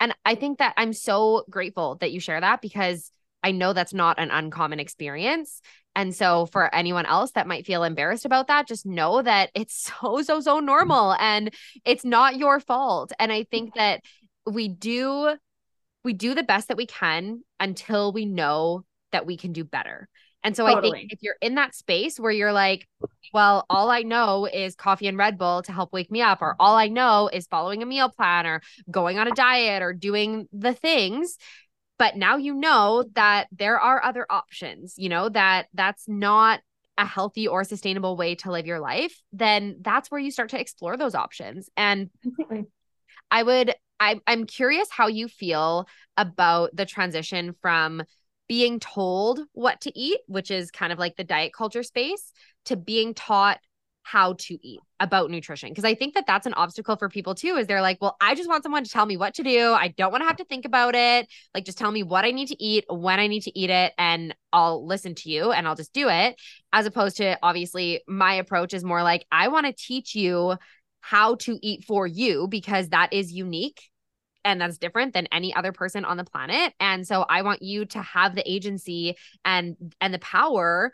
[0.00, 3.10] And I think that I'm so grateful that you share that because
[3.42, 5.60] I know that's not an uncommon experience.
[5.96, 9.90] And so for anyone else that might feel embarrassed about that, just know that it's
[10.02, 11.52] so, so, so normal and
[11.84, 13.12] it's not your fault.
[13.18, 14.02] And I think that
[14.46, 15.36] we do
[16.04, 20.08] we do the best that we can until we know that we can do better.
[20.44, 20.88] And so totally.
[20.88, 22.86] I think if you're in that space where you're like,
[23.32, 26.54] well, all I know is coffee and Red Bull to help wake me up, or
[26.60, 30.48] all I know is following a meal plan or going on a diet or doing
[30.52, 31.36] the things.
[31.98, 36.60] But now you know that there are other options, you know, that that's not
[36.98, 40.60] a healthy or sustainable way to live your life, then that's where you start to
[40.60, 41.70] explore those options.
[41.76, 42.66] And Completely.
[43.30, 48.02] I would, I, I'm curious how you feel about the transition from
[48.48, 52.32] being told what to eat, which is kind of like the diet culture space,
[52.64, 53.58] to being taught
[54.02, 55.68] how to eat about nutrition.
[55.68, 58.34] Because i think that that's an obstacle for people too is they're like well i
[58.34, 59.72] just want someone to tell me what to do.
[59.72, 61.28] I don't want to have to think about it.
[61.54, 63.92] Like just tell me what i need to eat when i need to eat it
[63.98, 66.40] and i'll listen to you and i'll just do it.
[66.72, 70.56] As opposed to obviously my approach is more like i want to teach you
[71.00, 73.90] how to eat for you because that is unique
[74.44, 77.84] and that's different than any other person on the planet and so i want you
[77.84, 80.92] to have the agency and and the power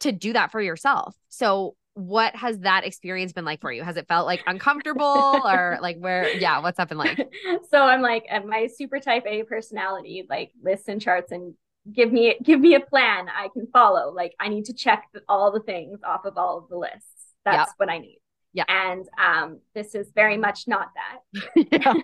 [0.00, 3.82] to do that for yourself so what has that experience been like for you?
[3.82, 7.18] Has it felt like uncomfortable or like where, yeah, what's up been like?
[7.70, 11.54] So I'm like, at my super type A personality, like lists and charts and
[11.92, 14.12] give me, give me a plan I can follow.
[14.12, 17.08] Like I need to check all the things off of all of the lists.
[17.44, 17.74] That's yep.
[17.76, 18.18] what I need.
[18.54, 18.64] Yeah.
[18.68, 21.66] And um, this is very much not that.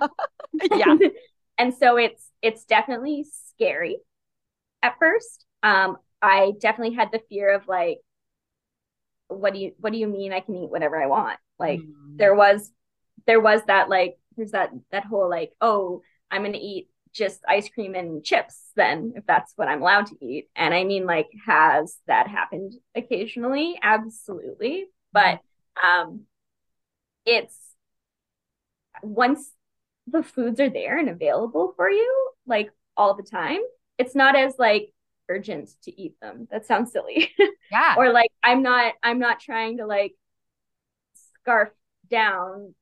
[0.53, 0.77] yeah.
[0.77, 1.09] yeah.
[1.59, 3.99] and so it's, it's definitely scary
[4.83, 5.47] at first.
[5.63, 7.99] Um, I definitely had the fear of like,
[9.29, 11.39] what do you what do you mean I can eat whatever I want?
[11.59, 12.17] Like mm.
[12.17, 12.71] there was
[13.27, 17.69] there was that like there's that that whole like oh I'm gonna eat just ice
[17.69, 20.49] cream and chips then if that's what I'm allowed to eat.
[20.57, 23.79] And I mean like has that happened occasionally?
[23.83, 24.87] Absolutely.
[25.13, 25.41] But
[25.83, 26.23] um
[27.25, 27.57] it's
[29.03, 29.51] once
[30.07, 33.61] the foods are there and available for you like all the time,
[33.99, 34.93] it's not as like
[35.29, 36.49] urgent to eat them.
[36.51, 37.31] That sounds silly.
[37.73, 37.95] Yeah.
[37.97, 40.17] or like I'm not I'm not trying to like
[41.39, 41.69] scarf
[42.11, 42.75] down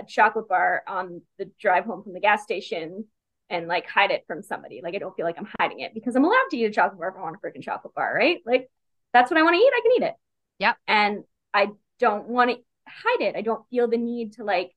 [0.00, 3.04] a chocolate bar on the drive home from the gas station
[3.48, 4.80] and like hide it from somebody.
[4.82, 6.98] Like I don't feel like I'm hiding it because I'm allowed to eat a chocolate
[6.98, 8.40] bar if I want a freaking chocolate bar, right?
[8.44, 8.68] Like
[9.12, 10.14] that's what I want to eat, I can eat it.
[10.58, 10.76] Yep.
[10.88, 11.68] And I
[12.00, 12.56] don't want to
[13.02, 13.36] hide it.
[13.36, 14.72] I don't feel the need to like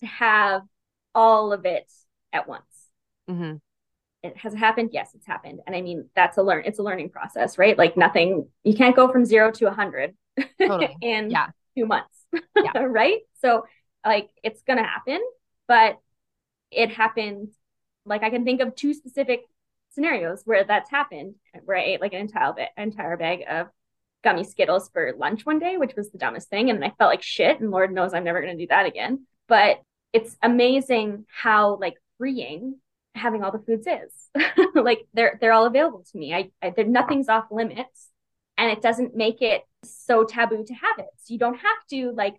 [0.00, 0.62] to have
[1.14, 1.90] all of it
[2.32, 2.88] at once.
[3.30, 3.56] Mm-hmm
[4.22, 7.08] it has happened yes it's happened and i mean that's a learn it's a learning
[7.08, 10.14] process right like nothing you can't go from zero to a hundred
[10.60, 10.96] totally.
[11.02, 11.48] in yeah.
[11.76, 12.78] two months yeah.
[12.82, 13.64] right so
[14.04, 15.20] like it's gonna happen
[15.68, 15.98] but
[16.70, 17.48] it happened
[18.04, 19.42] like i can think of two specific
[19.90, 23.68] scenarios where that's happened where i ate like an entire, bit, entire bag of
[24.22, 27.22] gummy skittles for lunch one day which was the dumbest thing and i felt like
[27.22, 29.80] shit and lord knows i'm never going to do that again but
[30.12, 32.76] it's amazing how like freeing
[33.14, 34.30] having all the foods is.
[34.74, 36.34] like they're they're all available to me.
[36.34, 38.08] I, I there nothing's off limits,
[38.56, 41.08] and it doesn't make it so taboo to have it.
[41.18, 42.36] So you don't have to like,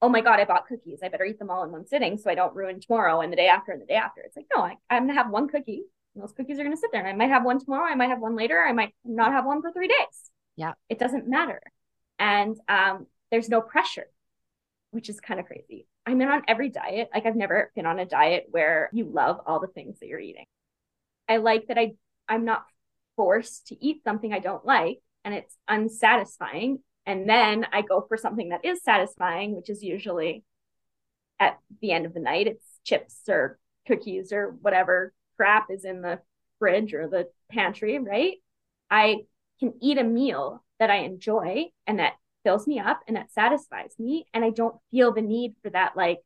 [0.00, 1.00] oh my god, I bought cookies.
[1.02, 3.36] I better eat them all in one sitting so I don't ruin tomorrow and the
[3.36, 4.20] day after and the day after.
[4.22, 5.82] It's like no, I, I'm gonna have one cookie.
[6.14, 7.00] Those cookies are gonna sit there.
[7.00, 7.86] And I might have one tomorrow.
[7.90, 8.62] I might have one later.
[8.62, 10.30] I might not have one for three days.
[10.58, 11.62] Yeah, it doesn't matter,
[12.18, 14.08] and um, there's no pressure,
[14.90, 15.86] which is kind of crazy.
[16.04, 17.10] I'm in on every diet.
[17.14, 20.18] Like I've never been on a diet where you love all the things that you're
[20.18, 20.46] eating.
[21.28, 21.92] I like that I
[22.28, 22.64] I'm not
[23.14, 26.80] forced to eat something I don't like and it's unsatisfying.
[27.06, 30.42] And then I go for something that is satisfying, which is usually
[31.38, 36.02] at the end of the night, it's chips or cookies or whatever crap is in
[36.02, 36.18] the
[36.58, 38.38] fridge or the pantry, right?
[38.90, 39.26] I
[39.58, 43.94] can eat a meal that I enjoy and that fills me up and that satisfies
[43.98, 44.26] me.
[44.32, 46.18] And i don't feel the need for that like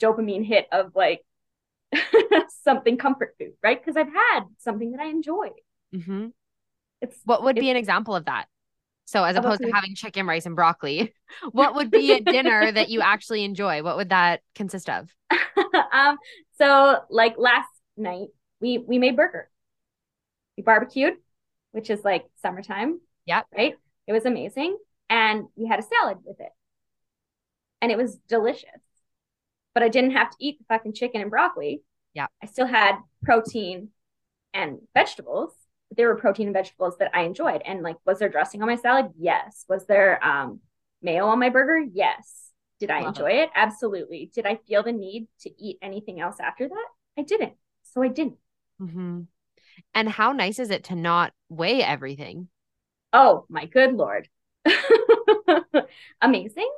[0.00, 1.20] dopamine hit of like
[2.64, 3.80] something comfort food right?
[3.80, 5.48] Because i've had something that i enjoy.
[5.94, 6.28] Mm-hmm.
[7.00, 8.46] it's what would it's, be an example of that?
[9.06, 11.14] So as opposed to having chicken rice and broccoli
[11.52, 13.82] what would be a dinner that you actually enjoy?
[13.82, 15.08] What would that consist of?
[15.92, 16.18] Um
[16.58, 18.28] so like last night
[18.60, 19.50] we we made burger.
[20.56, 21.14] We barbecued
[21.74, 23.74] which is like summertime yeah right
[24.06, 24.76] it was amazing
[25.10, 26.50] and we had a salad with it.
[27.80, 28.68] And it was delicious.
[29.74, 31.82] But I didn't have to eat the fucking chicken and broccoli.
[32.14, 32.26] Yeah.
[32.42, 33.90] I still had protein
[34.52, 35.52] and vegetables.
[35.88, 37.62] But there were protein and vegetables that I enjoyed.
[37.64, 39.12] And like, was there dressing on my salad?
[39.18, 39.64] Yes.
[39.68, 40.60] Was there um,
[41.02, 41.84] mayo on my burger?
[41.92, 42.50] Yes.
[42.80, 43.50] Did I enjoy it?
[43.54, 44.30] Absolutely.
[44.34, 46.86] Did I feel the need to eat anything else after that?
[47.18, 47.54] I didn't.
[47.82, 48.36] So I didn't.
[48.80, 49.22] Mm-hmm.
[49.94, 52.48] And how nice is it to not weigh everything?
[53.12, 54.28] Oh my good lord.
[56.20, 56.70] amazing.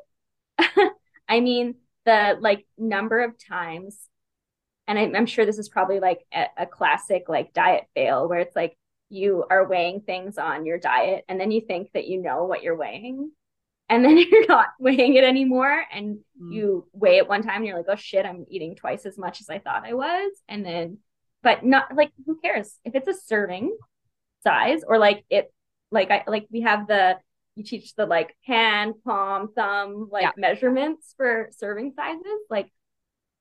[1.28, 3.98] I mean, the like number of times,
[4.86, 8.40] and I'm, I'm sure this is probably like a, a classic like diet fail where
[8.40, 8.76] it's like
[9.08, 12.62] you are weighing things on your diet and then you think that you know what
[12.62, 13.30] you're weighing
[13.88, 16.52] and then you're not weighing it anymore and mm.
[16.52, 19.40] you weigh it one time and you're like oh shit i'm eating twice as much
[19.40, 20.98] as i thought i was and then
[21.46, 23.76] but not like who cares if it's a serving
[24.42, 25.52] size or like it
[25.90, 27.16] like i like we have the
[27.56, 30.30] you teach the like hand, palm, thumb, like yeah.
[30.36, 32.40] measurements for serving sizes.
[32.50, 32.70] Like,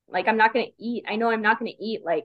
[0.07, 1.03] like I'm not gonna eat.
[1.07, 2.23] I know I'm not gonna eat like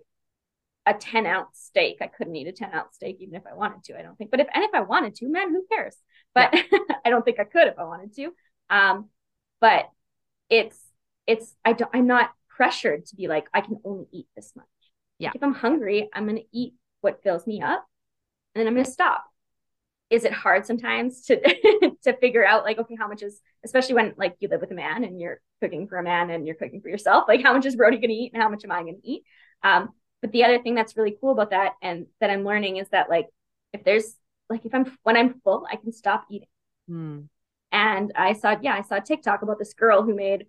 [0.87, 1.99] a 10 ounce steak.
[2.01, 3.99] I couldn't eat a 10 ounce steak even if I wanted to.
[3.99, 4.31] I don't think.
[4.31, 5.97] But if and if I wanted to, man, who cares?
[6.33, 6.79] But yeah.
[7.05, 8.31] I don't think I could if I wanted to.
[8.71, 9.09] Um,
[9.61, 9.91] but
[10.49, 10.79] it's
[11.27, 14.67] it's I don't I'm not pressured to be like I can only eat this much.
[15.21, 15.33] Yeah.
[15.35, 17.87] If I'm hungry, I'm gonna eat what fills me up,
[18.55, 19.25] and then I'm gonna stop.
[20.11, 21.41] Is it hard sometimes to
[22.05, 24.75] to figure out like okay how much is especially when like you live with a
[24.75, 27.67] man and you're cooking for a man and you're cooking for yourself like how much
[27.67, 29.23] is Brody gonna eat and how much am I gonna eat?
[29.63, 32.89] Um, but the other thing that's really cool about that and that I'm learning is
[32.89, 33.29] that like
[33.73, 34.17] if there's
[34.49, 36.49] like if I'm when I'm full, I can stop eating.
[36.91, 37.29] Mm.
[37.73, 40.47] And I saw, yeah, I saw TikTok about this girl who made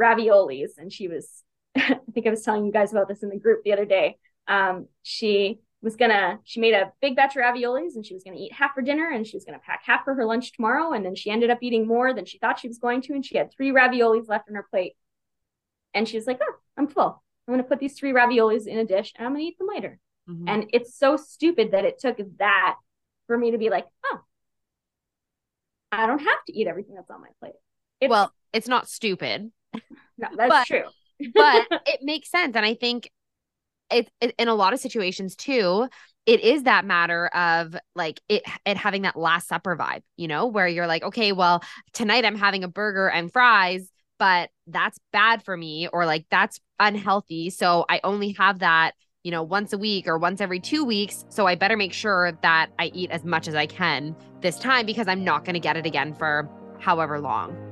[0.00, 1.42] raviolis, and she was,
[1.76, 4.18] I think I was telling you guys about this in the group the other day.
[4.48, 8.38] Um, she was gonna, she made a big batch of raviolis, and she was gonna
[8.38, 11.04] eat half for dinner, and she was gonna pack half for her lunch tomorrow, and
[11.04, 13.36] then she ended up eating more than she thought she was going to, and she
[13.36, 14.94] had three raviolis left on her plate.
[15.94, 17.22] And she was like, "Oh, I'm full.
[17.46, 19.98] I'm gonna put these three raviolis in a dish, and I'm gonna eat them later."
[20.28, 20.48] Mm-hmm.
[20.48, 22.76] And it's so stupid that it took that
[23.26, 24.20] for me to be like, oh,
[25.90, 27.54] I don't have to eat everything that's on my plate.
[28.00, 29.50] It's, well, it's not stupid.
[30.18, 30.84] No, that's but, true.
[31.34, 32.56] But it makes sense.
[32.56, 33.10] And I think
[33.90, 35.88] it's it, in a lot of situations too,
[36.24, 40.46] it is that matter of like it it having that last supper vibe, you know,
[40.46, 45.44] where you're like, okay, well, tonight I'm having a burger and fries, but that's bad
[45.44, 47.50] for me, or like that's unhealthy.
[47.50, 48.94] So I only have that
[49.24, 51.24] you know, once a week or once every two weeks.
[51.28, 54.86] So I better make sure that I eat as much as I can this time
[54.86, 56.48] because I'm not going to get it again for
[56.80, 57.71] however long.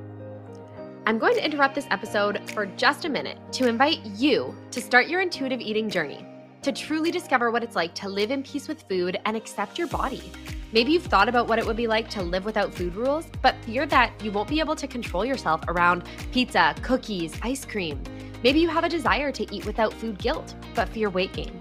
[1.03, 5.07] I'm going to interrupt this episode for just a minute to invite you to start
[5.07, 6.23] your intuitive eating journey,
[6.61, 9.87] to truly discover what it's like to live in peace with food and accept your
[9.87, 10.31] body.
[10.71, 13.55] Maybe you've thought about what it would be like to live without food rules, but
[13.65, 18.03] fear that you won't be able to control yourself around pizza, cookies, ice cream.
[18.43, 21.59] Maybe you have a desire to eat without food guilt, but fear weight gain.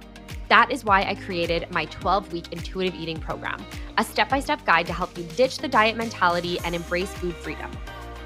[0.50, 3.64] That is why I created my 12 week intuitive eating program,
[3.96, 7.34] a step by step guide to help you ditch the diet mentality and embrace food
[7.36, 7.70] freedom.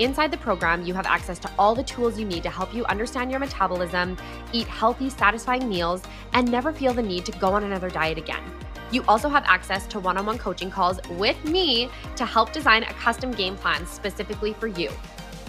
[0.00, 2.84] Inside the program, you have access to all the tools you need to help you
[2.86, 4.16] understand your metabolism,
[4.52, 6.02] eat healthy, satisfying meals,
[6.32, 8.42] and never feel the need to go on another diet again.
[8.90, 12.82] You also have access to one on one coaching calls with me to help design
[12.82, 14.90] a custom game plan specifically for you.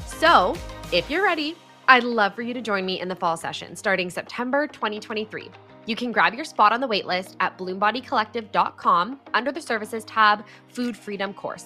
[0.06, 0.56] So,
[0.92, 1.56] if you're ready,
[1.88, 5.50] I'd love for you to join me in the fall session starting September 2023.
[5.88, 10.96] You can grab your spot on the waitlist at bloombodycollective.com under the services tab Food
[10.96, 11.66] Freedom Course,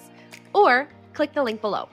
[0.54, 1.88] or click the link below.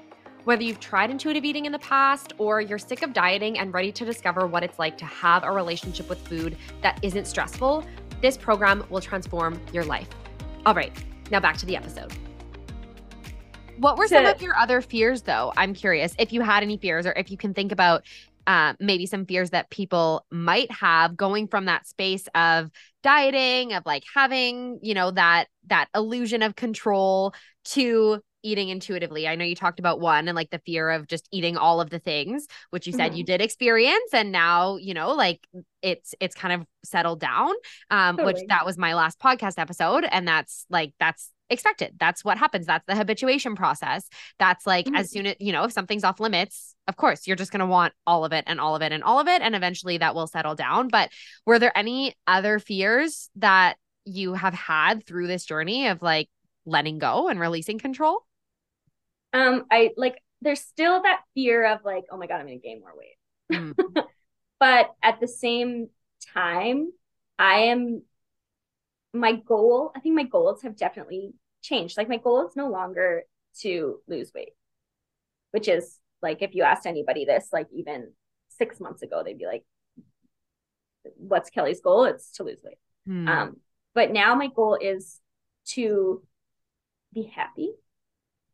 [0.48, 3.92] Whether you've tried intuitive eating in the past or you're sick of dieting and ready
[3.92, 7.84] to discover what it's like to have a relationship with food that isn't stressful,
[8.22, 10.08] this program will transform your life.
[10.66, 10.94] All right,
[11.32, 12.14] now back to the episode.
[13.76, 15.52] What were some of your other fears, though?
[15.58, 18.06] I'm curious if you had any fears or if you can think about
[18.48, 22.72] uh, maybe some fears that people might have going from that space of
[23.04, 27.34] dieting, of like having, you know, that that illusion of control
[27.66, 29.28] to eating intuitively.
[29.28, 31.90] I know you talked about one and like the fear of just eating all of
[31.90, 33.18] the things, which you said mm-hmm.
[33.18, 35.46] you did experience and now, you know, like
[35.82, 37.54] it's it's kind of settled down.
[37.90, 38.34] Um totally.
[38.34, 41.96] which that was my last podcast episode and that's like that's expected.
[42.00, 42.66] That's what happens.
[42.66, 44.08] That's the habituation process.
[44.40, 44.96] That's like mm-hmm.
[44.96, 47.66] as soon as, you know, if something's off limits, of course, you're just going to
[47.66, 49.42] want all of it and all of it and all of it.
[49.42, 50.90] And eventually that will settle down.
[50.90, 51.10] But
[51.46, 56.30] were there any other fears that you have had through this journey of like
[56.66, 58.24] letting go and releasing control?
[59.38, 62.80] Um, I like, there's still that fear of like, oh my God, I'm to gain
[62.80, 63.78] more weight.
[63.78, 64.06] Mm.
[64.60, 65.90] but at the same
[66.34, 66.92] time,
[67.38, 68.02] I am
[69.14, 71.98] my goal, I think my goals have definitely changed.
[71.98, 73.24] Like my goal is no longer
[73.62, 74.54] to lose weight,
[75.52, 78.12] which is like if you asked anybody this, like even
[78.50, 79.64] six months ago, they'd be like,
[81.16, 82.04] What's Kelly's goal?
[82.04, 82.80] It's to lose weight.
[83.06, 83.28] Hmm.
[83.28, 83.58] Um,
[83.96, 85.22] but now my goal is
[85.68, 86.22] to
[87.14, 87.72] be happy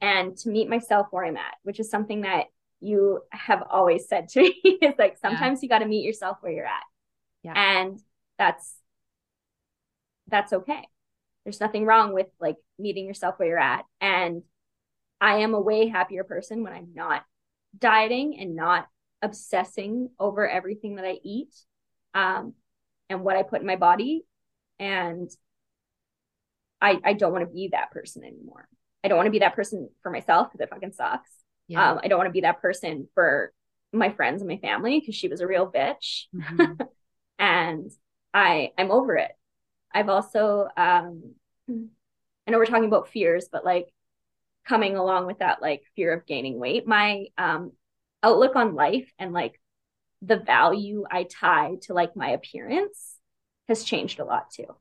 [0.04, 2.48] and to meet myself where I'm at, which is something that
[2.82, 4.54] you have always said to me.
[4.82, 5.66] is like sometimes yeah.
[5.66, 6.84] you got to meet yourself where you're at.
[7.42, 7.54] Yeah.
[7.56, 8.00] And
[8.38, 8.76] that's
[10.28, 10.86] that's okay.
[11.46, 13.86] There's nothing wrong with like meeting yourself where you're at.
[14.02, 14.44] And
[15.22, 17.24] I am a way happier person when I'm not
[17.78, 18.88] dieting and not
[19.22, 21.54] obsessing over everything that I eat
[22.14, 22.56] um,
[23.10, 24.26] and what I put in my body.
[24.80, 25.30] And
[26.82, 28.68] I, I don't want to be that person anymore.
[29.04, 31.30] I don't want to be that person for myself because it fucking sucks.
[31.68, 31.91] Yeah.
[31.91, 33.51] Um, I don't want to be that person for
[33.91, 36.24] my friends and my family because she was a real bitch.
[36.36, 36.82] Mm-hmm.
[37.39, 37.91] and
[38.34, 39.32] I I'm over it.
[39.93, 41.36] I've also um
[41.70, 43.88] I know we're talking about fears, but like
[44.68, 47.72] coming along with that like fear of gaining weight, my um
[48.22, 49.60] outlook on life and like
[50.22, 53.16] the value I tie to like my appearance
[53.68, 54.76] has changed a lot too.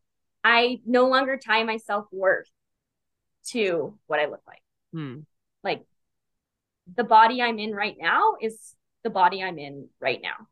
[0.45, 2.49] I no longer tie my self worth
[3.49, 4.63] to what I look like.
[4.93, 5.21] Hmm.
[5.63, 5.85] Like
[6.95, 8.75] the body I'm in right now is
[9.05, 10.47] the body I'm in right now.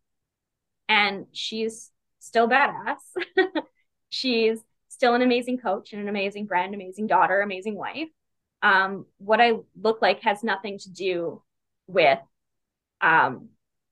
[0.89, 2.99] And she's still badass.
[4.09, 8.09] she's still an amazing coach and an amazing friend, amazing daughter, amazing wife.
[8.63, 11.43] Um, what I look like has nothing to do
[11.87, 12.19] with
[13.01, 13.49] um,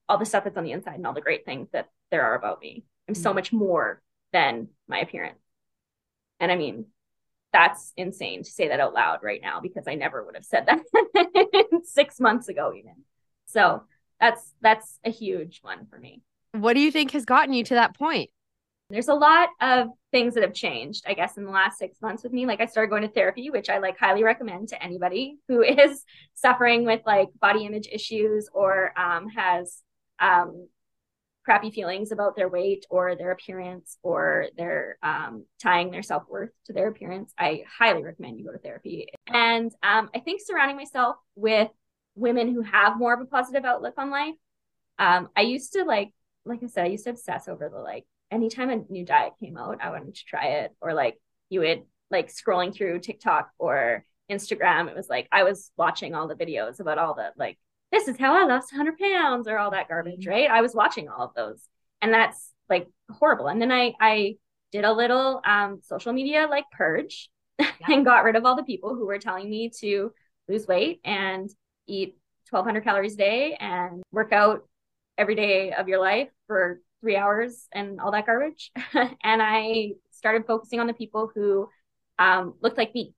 [0.07, 2.35] all the stuff that's on the inside and all the great things that there are
[2.35, 2.83] about me.
[3.07, 3.35] I'm so mm.
[3.35, 5.39] much more than my appearance.
[6.39, 6.85] And I mean,
[7.51, 10.67] that's insane to say that out loud right now because I never would have said
[10.67, 12.93] that six months ago, even.
[13.45, 13.83] So
[14.19, 16.21] that's that's a huge one for me.
[16.53, 18.29] What do you think has gotten you to that point?
[18.91, 22.23] There's a lot of things that have changed, I guess, in the last six months
[22.23, 22.47] with me.
[22.47, 26.03] Like I started going to therapy, which I like highly recommend to anybody who is
[26.33, 29.83] suffering with like body image issues or um, has
[30.19, 30.67] um,
[31.49, 36.51] crappy feelings about their weight or their appearance or their um, tying their self worth
[36.63, 37.33] to their appearance.
[37.39, 39.07] I highly recommend you go to therapy.
[39.25, 41.69] And um, I think surrounding myself with
[42.13, 44.35] women who have more of a positive outlook on life.
[44.99, 46.09] Um, I used to like,
[46.45, 49.57] like I said, I used to obsess over the like anytime a new diet came
[49.57, 50.75] out, I wanted to try it.
[50.81, 51.19] Or like
[51.49, 51.81] you would
[52.11, 56.79] like scrolling through TikTok or Instagram, it was like I was watching all the videos
[56.79, 57.57] about all the like,
[57.91, 60.29] this is how I lost 100 pounds or all that garbage, mm-hmm.
[60.29, 60.49] right?
[60.49, 61.61] I was watching all of those,
[62.01, 63.47] and that's like horrible.
[63.47, 64.35] And then I I
[64.71, 67.29] did a little um, social media like purge
[67.59, 67.71] yeah.
[67.87, 70.13] and got rid of all the people who were telling me to
[70.47, 71.49] lose weight and
[71.87, 72.17] eat
[72.49, 74.67] 1200 calories a day and work out
[75.17, 78.71] every day of your life for three hours and all that garbage.
[78.93, 81.69] and I started focusing on the people who
[82.17, 83.13] um, looked like me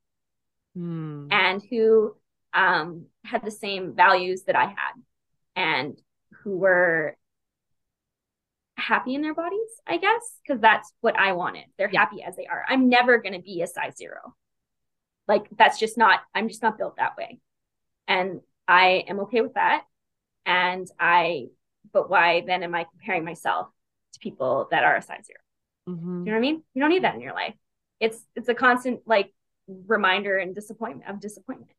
[0.78, 1.28] mm.
[1.32, 2.16] and who
[2.54, 4.94] um, had the same values that I had
[5.56, 6.02] and
[6.44, 7.18] who were
[8.76, 11.66] happy in their bodies, I guess, because that's what I wanted.
[11.78, 12.00] They're yeah.
[12.00, 12.66] happy as they are.
[12.68, 14.36] I'm never going to be a size zero.
[15.28, 17.40] Like, that's just not, I'm just not built that way.
[18.08, 19.84] And I am okay with that.
[20.46, 21.48] And I
[21.94, 23.68] but why then am I comparing myself
[24.14, 26.20] to people that are a size 0 mm-hmm.
[26.20, 26.64] You know what I mean?
[26.74, 27.56] You don't need that in your life.
[28.00, 29.34] It's it's a constant like
[29.68, 31.72] reminder and disappointment of disappointment.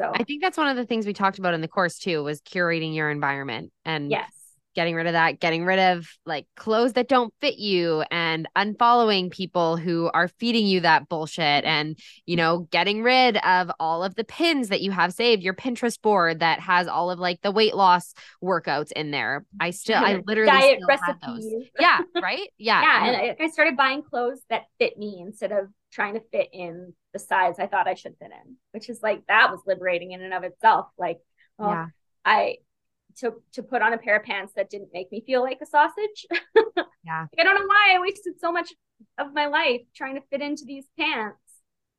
[0.00, 2.22] So I think that's one of the things we talked about in the course too
[2.22, 4.32] was curating your environment and yes
[4.78, 9.28] getting rid of that, getting rid of like clothes that don't fit you and unfollowing
[9.28, 14.14] people who are feeding you that bullshit and, you know, getting rid of all of
[14.14, 17.50] the pins that you have saved, your Pinterest board that has all of like the
[17.50, 19.44] weight loss workouts in there.
[19.58, 21.52] I still, I literally diet recipes.
[21.80, 22.02] Yeah.
[22.14, 22.48] Right.
[22.56, 22.82] Yeah.
[22.82, 23.06] yeah.
[23.06, 26.92] And I, I started buying clothes that fit me instead of trying to fit in
[27.12, 30.22] the size I thought I should fit in, which is like, that was liberating in
[30.22, 30.86] and of itself.
[30.98, 31.18] Like,
[31.58, 31.86] oh, yeah.
[32.24, 32.56] I,
[33.18, 35.66] to to put on a pair of pants that didn't make me feel like a
[35.66, 36.26] sausage.
[37.04, 37.26] yeah.
[37.32, 38.72] Like, I don't know why I wasted so much
[39.18, 41.38] of my life trying to fit into these pants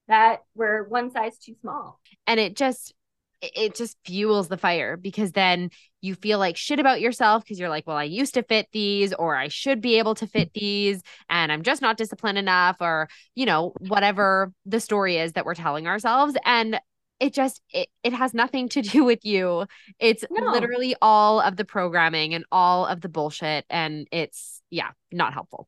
[0.07, 1.99] that were one size too small.
[2.25, 2.93] And it just
[3.41, 5.69] it just fuels the fire because then
[6.01, 9.13] you feel like shit about yourself because you're like, well, I used to fit these,
[9.13, 13.09] or I should be able to fit these, and I'm just not disciplined enough, or,
[13.35, 16.35] you know, whatever the story is that we're telling ourselves.
[16.45, 16.79] And
[17.19, 19.65] it just it, it has nothing to do with you
[19.99, 20.51] it's no.
[20.51, 25.67] literally all of the programming and all of the bullshit and it's yeah not helpful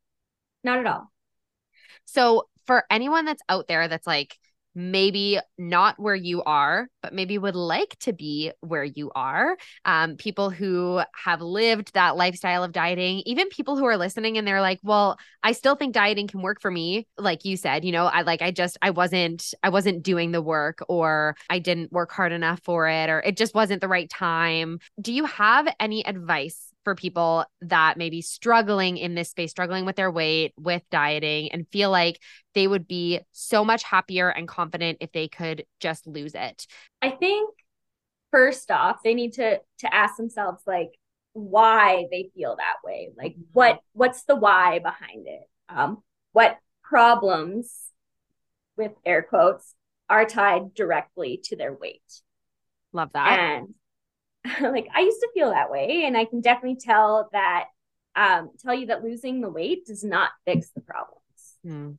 [0.64, 1.12] not at all
[2.06, 4.38] so for anyone that's out there that's like
[4.74, 9.58] maybe not where you are, but maybe would like to be where you are.
[9.86, 14.48] Um, people who have lived that lifestyle of dieting, even people who are listening and
[14.48, 17.08] they're like, well, I still think dieting can work for me.
[17.18, 20.42] Like you said, you know, I like, I just, I wasn't, I wasn't doing the
[20.42, 24.10] work or I didn't work hard enough for it or it just wasn't the right
[24.10, 24.80] time.
[25.00, 29.86] Do you have any advice for people that may be struggling in this space, struggling
[29.86, 32.20] with their weight, with dieting, and feel like
[32.54, 36.66] they would be so much happier and confident if they could just lose it?
[37.02, 37.54] I think
[38.32, 40.92] first off, they need to to ask themselves like
[41.34, 43.10] why they feel that way.
[43.18, 43.42] Like mm-hmm.
[43.54, 45.50] what what's the why behind it?
[45.70, 46.02] Um,
[46.34, 47.72] what problems
[48.78, 49.76] with air quotes
[50.10, 52.02] are tied directly to their weight.
[52.92, 53.40] Love that.
[53.40, 53.74] And
[54.62, 56.04] like I used to feel that way.
[56.06, 57.66] And I can definitely tell that,
[58.16, 61.20] um, tell you that losing the weight does not fix the problems.
[61.66, 61.98] Mm.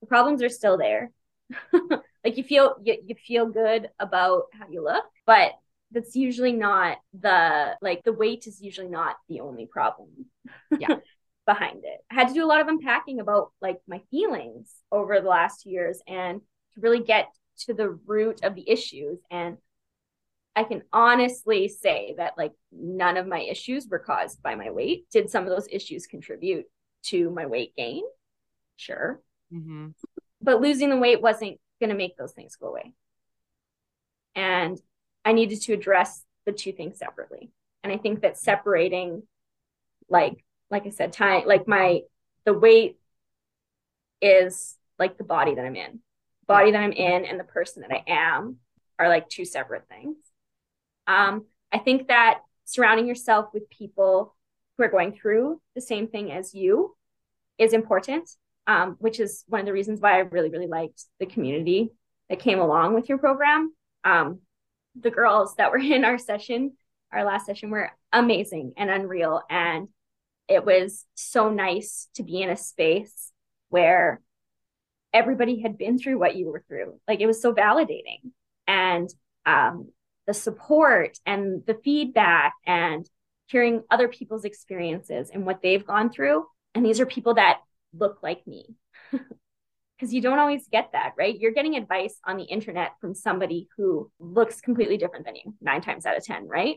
[0.00, 1.12] The problems are still there.
[1.72, 5.52] like you feel, you, you feel good about how you look, but
[5.92, 10.08] that's usually not the, like the weight is usually not the only problem.
[10.78, 10.96] Yeah.
[11.46, 12.00] behind it.
[12.10, 15.64] I had to do a lot of unpacking about like my feelings over the last
[15.64, 16.40] years and
[16.74, 17.28] to really get
[17.60, 19.56] to the root of the issues and
[20.56, 25.04] I can honestly say that like none of my issues were caused by my weight.
[25.10, 26.64] Did some of those issues contribute
[27.04, 28.02] to my weight gain?
[28.76, 29.20] Sure.
[29.52, 29.88] Mm-hmm.
[30.40, 32.94] But losing the weight wasn't going to make those things go away.
[34.34, 34.80] And
[35.26, 37.50] I needed to address the two things separately.
[37.84, 39.24] And I think that separating,
[40.08, 42.00] like, like I said, time, like my,
[42.46, 42.96] the weight
[44.22, 46.00] is like the body that I'm in.
[46.46, 48.56] Body that I'm in and the person that I am
[48.98, 50.16] are like two separate things.
[51.06, 54.34] Um, I think that surrounding yourself with people
[54.76, 56.94] who are going through the same thing as you
[57.58, 58.28] is important,
[58.66, 61.90] um, which is one of the reasons why I really, really liked the community
[62.28, 63.72] that came along with your program.
[64.04, 64.40] Um,
[64.98, 66.72] the girls that were in our session,
[67.12, 69.42] our last session, were amazing and unreal.
[69.48, 69.88] And
[70.48, 73.32] it was so nice to be in a space
[73.68, 74.20] where
[75.12, 77.00] everybody had been through what you were through.
[77.08, 78.20] Like it was so validating.
[78.66, 79.08] And
[79.44, 79.88] um,
[80.26, 83.08] the support and the feedback and
[83.46, 86.44] hearing other people's experiences and what they've gone through.
[86.74, 87.60] And these are people that
[87.92, 88.74] look like me.
[89.98, 91.34] Because you don't always get that, right?
[91.40, 95.80] You're getting advice on the internet from somebody who looks completely different than you, nine
[95.80, 96.76] times out of 10, right?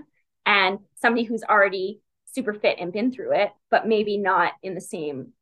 [0.46, 4.80] and somebody who's already super fit and been through it, but maybe not in the
[4.80, 5.32] same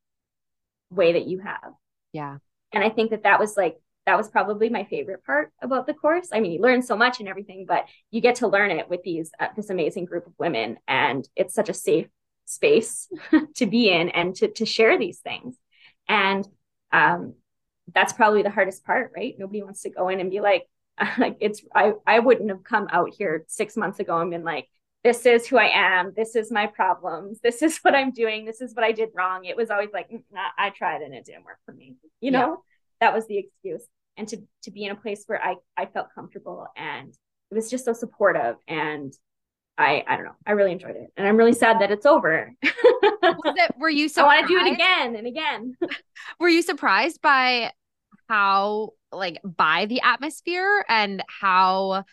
[0.90, 1.74] way that you have.
[2.14, 2.38] Yeah.
[2.72, 3.76] And I think that that was like,
[4.08, 6.30] that was probably my favorite part about the course.
[6.32, 9.02] I mean, you learn so much and everything, but you get to learn it with
[9.02, 10.78] these, uh, this amazing group of women.
[10.88, 12.06] And it's such a safe
[12.46, 13.12] space
[13.56, 15.58] to be in and to, to share these things.
[16.08, 16.48] And
[16.90, 17.34] um,
[17.92, 19.34] that's probably the hardest part, right?
[19.38, 20.64] Nobody wants to go in and be like,
[21.18, 24.70] like it's, I, I wouldn't have come out here six months ago and been like,
[25.04, 26.14] this is who I am.
[26.16, 27.40] This is my problems.
[27.42, 28.46] This is what I'm doing.
[28.46, 29.44] This is what I did wrong.
[29.44, 31.96] It was always like, nah, I tried and it didn't work for me.
[32.22, 32.56] You know, yeah.
[33.00, 33.86] that was the excuse.
[34.18, 37.14] And to to be in a place where I I felt comfortable and
[37.50, 39.14] it was just so supportive and
[39.78, 40.36] I I don't know.
[40.46, 42.52] I really enjoyed it, and I'm really sad that it's over.
[42.62, 44.08] it, were you?
[44.08, 44.22] so?
[44.24, 45.74] I want to do it again and again.
[46.40, 47.70] were you surprised by
[48.28, 52.04] how like by the atmosphere and how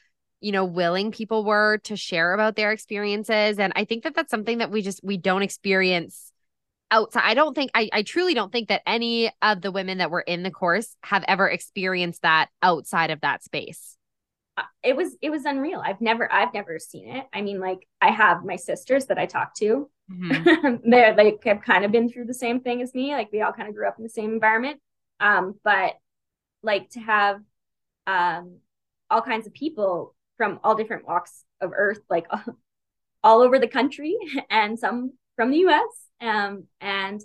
[0.41, 4.32] you know willing people were to share about their experiences and i think that that's
[4.32, 6.32] something that we just we don't experience
[6.95, 10.11] outside i don't think I, I truly don't think that any of the women that
[10.11, 13.97] were in the course have ever experienced that outside of that space.
[14.57, 15.81] Uh, it was it was unreal.
[15.83, 17.25] I've never i've never seen it.
[17.33, 19.89] I mean like i have my sisters that i talk to.
[20.11, 20.89] Mm-hmm.
[20.89, 23.51] they're like have kind of been through the same thing as me like we all
[23.51, 24.79] kind of grew up in the same environment.
[25.19, 25.93] Um but
[26.63, 27.41] like to have
[28.07, 28.57] um
[29.09, 32.27] all kinds of people from all different walks of earth like
[33.23, 34.15] all over the country
[34.49, 37.22] and some from the us um and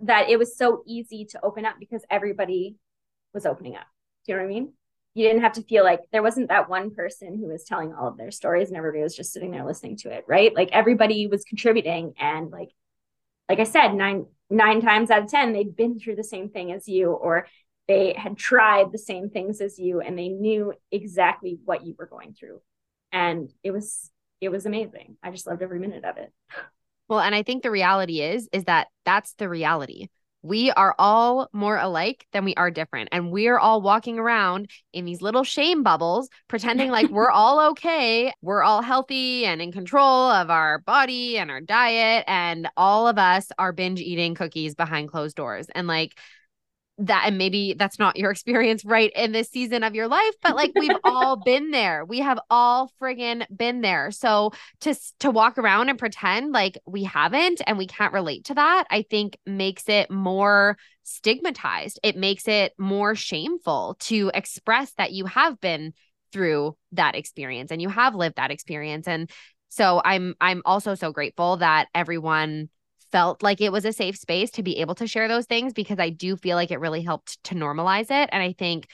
[0.00, 2.76] that it was so easy to open up because everybody
[3.32, 3.86] was opening up.
[4.26, 4.72] Do you know what i mean?
[5.14, 8.08] You didn't have to feel like there wasn't that one person who was telling all
[8.08, 10.54] of their stories and everybody was just sitting there listening to it right?
[10.54, 12.70] Like everybody was contributing and like
[13.48, 16.72] like i said nine nine times out of ten they'd been through the same thing
[16.72, 17.46] as you or
[17.86, 22.06] they had tried the same things as you and they knew exactly what you were
[22.06, 22.60] going through.
[23.12, 25.16] And it was it was amazing.
[25.22, 26.32] I just loved every minute of it
[27.08, 30.08] well and i think the reality is is that that's the reality
[30.44, 33.08] we are all more alike than we are different.
[33.12, 38.30] And we're all walking around in these little shame bubbles, pretending like we're all okay.
[38.42, 42.24] We're all healthy and in control of our body and our diet.
[42.28, 45.68] And all of us are binge eating cookies behind closed doors.
[45.74, 46.12] And like,
[46.98, 50.54] that and maybe that's not your experience right in this season of your life but
[50.54, 52.04] like we've all been there.
[52.04, 54.10] We have all friggin been there.
[54.10, 58.54] So to to walk around and pretend like we haven't and we can't relate to
[58.54, 62.00] that i think makes it more stigmatized.
[62.02, 65.92] It makes it more shameful to express that you have been
[66.32, 69.06] through that experience and you have lived that experience.
[69.06, 69.30] And
[69.74, 72.68] so i'm i'm also so grateful that everyone
[73.14, 76.00] felt like it was a safe space to be able to share those things because
[76.00, 78.28] I do feel like it really helped to normalize it.
[78.32, 78.88] And I think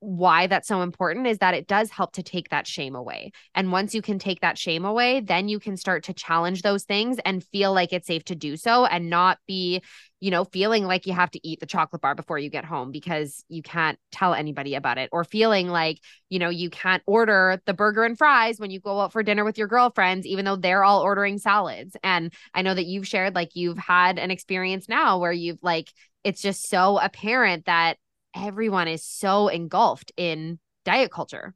[0.00, 3.32] why that's so important is that it does help to take that shame away.
[3.54, 6.84] And once you can take that shame away, then you can start to challenge those
[6.84, 9.82] things and feel like it's safe to do so and not be,
[10.18, 12.90] you know, feeling like you have to eat the chocolate bar before you get home
[12.90, 15.98] because you can't tell anybody about it or feeling like,
[16.30, 19.44] you know, you can't order the burger and fries when you go out for dinner
[19.44, 21.94] with your girlfriends, even though they're all ordering salads.
[22.02, 25.92] And I know that you've shared like you've had an experience now where you've like,
[26.24, 27.98] it's just so apparent that
[28.34, 31.54] everyone is so engulfed in diet culture.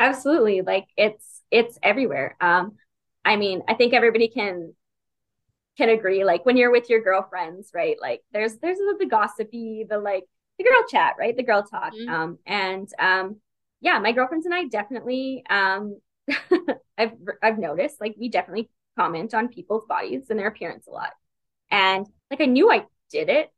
[0.00, 0.62] Absolutely.
[0.62, 2.36] Like it's it's everywhere.
[2.40, 2.72] Um
[3.24, 4.74] I mean, I think everybody can
[5.76, 7.96] can agree like when you're with your girlfriends, right?
[8.00, 10.24] Like there's there's the, the gossipy, the like
[10.58, 11.36] the girl chat, right?
[11.36, 11.92] The girl talk.
[11.94, 12.12] Mm-hmm.
[12.12, 13.36] Um and um
[13.80, 16.00] yeah, my girlfriends and I definitely um
[16.98, 21.10] I've I've noticed like we definitely comment on people's bodies and their appearance a lot.
[21.70, 23.50] And like I knew I did it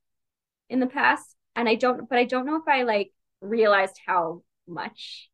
[0.68, 4.42] in the past, and I don't, but I don't know if I like realized how
[4.66, 5.28] much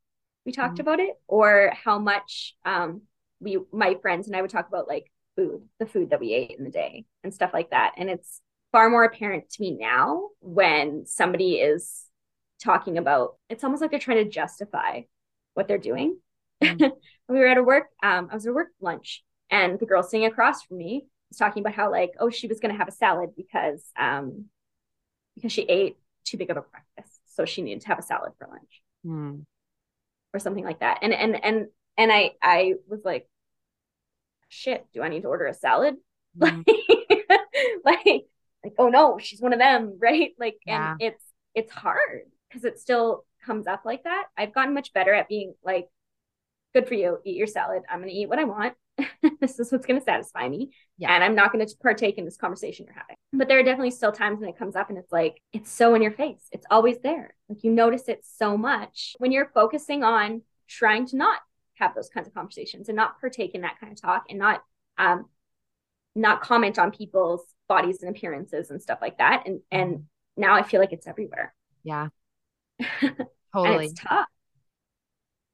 [0.44, 0.82] we talked mm-hmm.
[0.82, 3.02] about it or how much um
[3.40, 6.56] we my friends and I would talk about like food, the food that we ate
[6.56, 7.94] in the day and stuff like that.
[7.98, 8.40] And it's
[8.72, 12.04] far more apparent to me now when somebody is
[12.62, 15.02] talking about it's almost like they're trying to justify
[15.54, 16.18] what they're doing.
[16.62, 16.84] Mm-hmm.
[17.28, 20.02] we were at a work, um, I was at a work lunch and the girl
[20.02, 22.92] sitting across from me was talking about how like, oh, she was gonna have a
[22.92, 24.46] salad because um
[25.34, 25.96] because she ate
[26.26, 27.20] too big of a breakfast.
[27.26, 28.82] So she needed to have a salad for lunch.
[29.06, 29.44] Mm.
[30.34, 30.98] Or something like that.
[31.02, 31.66] And and and
[31.96, 33.28] and I I was like,
[34.48, 35.96] shit, do I need to order a salad?
[36.38, 36.64] Mm.
[37.84, 38.26] like, like,
[38.64, 40.32] like, oh no, she's one of them, right?
[40.38, 40.92] Like, yeah.
[40.92, 41.24] and it's
[41.54, 44.24] it's hard because it still comes up like that.
[44.36, 45.88] I've gotten much better at being like,
[46.74, 47.82] good for you, eat your salad.
[47.88, 48.74] I'm gonna eat what I want.
[49.40, 50.70] this is what's gonna satisfy me.
[50.98, 51.14] Yeah.
[51.14, 53.16] And I'm not gonna partake in this conversation you're having.
[53.32, 55.94] But there are definitely still times when it comes up and it's like, it's so
[55.94, 56.48] in your face.
[56.52, 57.34] It's always there.
[57.48, 61.38] Like you notice it so much when you're focusing on trying to not
[61.76, 64.62] have those kinds of conversations and not partake in that kind of talk and not
[64.98, 65.26] um
[66.14, 70.40] not comment on people's bodies and appearances and stuff like that and and mm-hmm.
[70.40, 72.08] now i feel like it's everywhere yeah
[73.52, 74.26] totally it's tough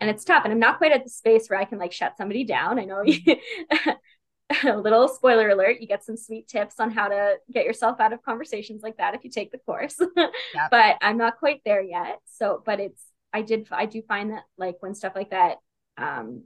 [0.03, 2.17] and it's tough and i'm not quite at the space where i can like shut
[2.17, 2.79] somebody down.
[2.79, 3.03] I know
[4.65, 8.13] a little spoiler alert you get some sweet tips on how to get yourself out
[8.13, 9.97] of conversations like that if you take the course.
[10.55, 10.71] Yep.
[10.71, 12.19] but i'm not quite there yet.
[12.27, 15.57] So but it's i did i do find that like when stuff like that
[15.97, 16.45] um,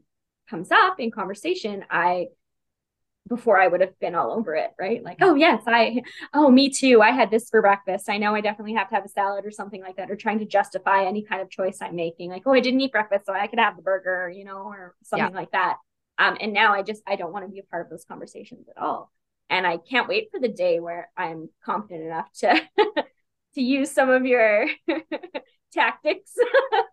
[0.48, 2.26] comes up in conversation, I
[3.26, 5.02] before I would have been all over it, right?
[5.02, 6.02] Like, oh yes, I
[6.32, 7.02] oh me too.
[7.02, 8.08] I had this for breakfast.
[8.08, 10.38] I know I definitely have to have a salad or something like that, or trying
[10.40, 12.30] to justify any kind of choice I'm making.
[12.30, 14.94] Like, oh, I didn't eat breakfast, so I could have the burger, you know, or
[15.02, 15.38] something yeah.
[15.38, 15.76] like that.
[16.18, 18.68] Um, and now I just I don't want to be a part of those conversations
[18.68, 19.12] at all.
[19.48, 22.60] And I can't wait for the day where I'm confident enough to
[23.54, 24.66] to use some of your
[25.72, 26.32] tactics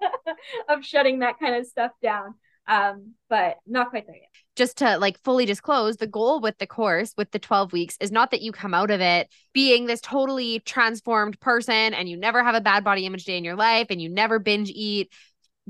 [0.70, 2.36] of shutting that kind of stuff down
[2.68, 4.30] um but not quite there yet.
[4.56, 8.12] Just to like fully disclose the goal with the course with the 12 weeks is
[8.12, 12.44] not that you come out of it being this totally transformed person and you never
[12.44, 15.12] have a bad body image day in your life and you never binge eat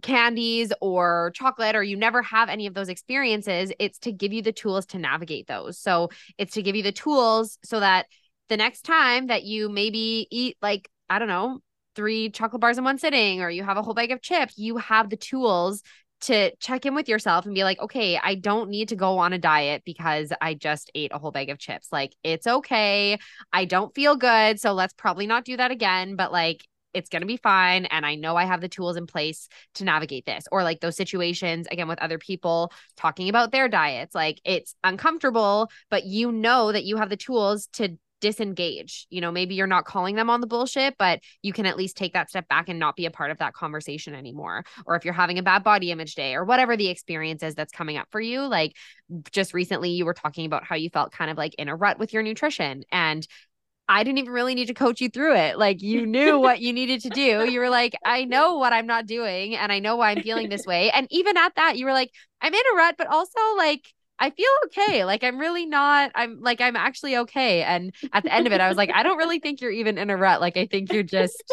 [0.01, 4.41] candies or chocolate or you never have any of those experiences it's to give you
[4.41, 5.79] the tools to navigate those.
[5.79, 8.07] So it's to give you the tools so that
[8.49, 11.59] the next time that you maybe eat like i don't know
[11.95, 14.77] three chocolate bars in one sitting or you have a whole bag of chips you
[14.77, 15.81] have the tools
[16.23, 19.33] to check in with yourself and be like, okay, I don't need to go on
[19.33, 21.89] a diet because I just ate a whole bag of chips.
[21.91, 23.19] Like, it's okay.
[23.51, 24.59] I don't feel good.
[24.59, 26.15] So let's probably not do that again.
[26.15, 27.85] But like, it's going to be fine.
[27.85, 30.45] And I know I have the tools in place to navigate this.
[30.51, 34.15] Or like those situations, again, with other people talking about their diets.
[34.15, 39.05] Like, it's uncomfortable, but you know that you have the tools to disengage.
[39.09, 41.97] You know, maybe you're not calling them on the bullshit, but you can at least
[41.97, 44.63] take that step back and not be a part of that conversation anymore.
[44.85, 47.73] Or if you're having a bad body image day or whatever the experience is that's
[47.73, 48.77] coming up for you, like
[49.33, 51.99] just recently you were talking about how you felt kind of like in a rut
[51.99, 53.27] with your nutrition and
[53.89, 55.57] I didn't even really need to coach you through it.
[55.57, 57.43] Like you knew what you needed to do.
[57.51, 60.47] You were like, I know what I'm not doing and I know why I'm feeling
[60.47, 60.91] this way.
[60.91, 63.81] And even at that, you were like, I'm in a rut, but also like
[64.19, 65.03] I feel okay.
[65.05, 67.63] Like I'm really not, I'm like, I'm actually okay.
[67.63, 69.97] And at the end of it, I was like, I don't really think you're even
[69.97, 70.39] in a rut.
[70.39, 71.43] Like, I think you're just,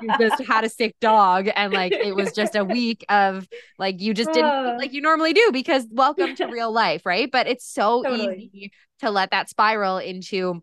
[0.00, 1.48] you just had a sick dog.
[1.56, 3.48] And like, it was just a week of
[3.78, 4.92] like, you just didn't like ah.
[4.92, 7.04] you normally do because welcome to real life.
[7.04, 7.30] Right.
[7.30, 8.50] But it's so totally.
[8.52, 10.62] easy to let that spiral into,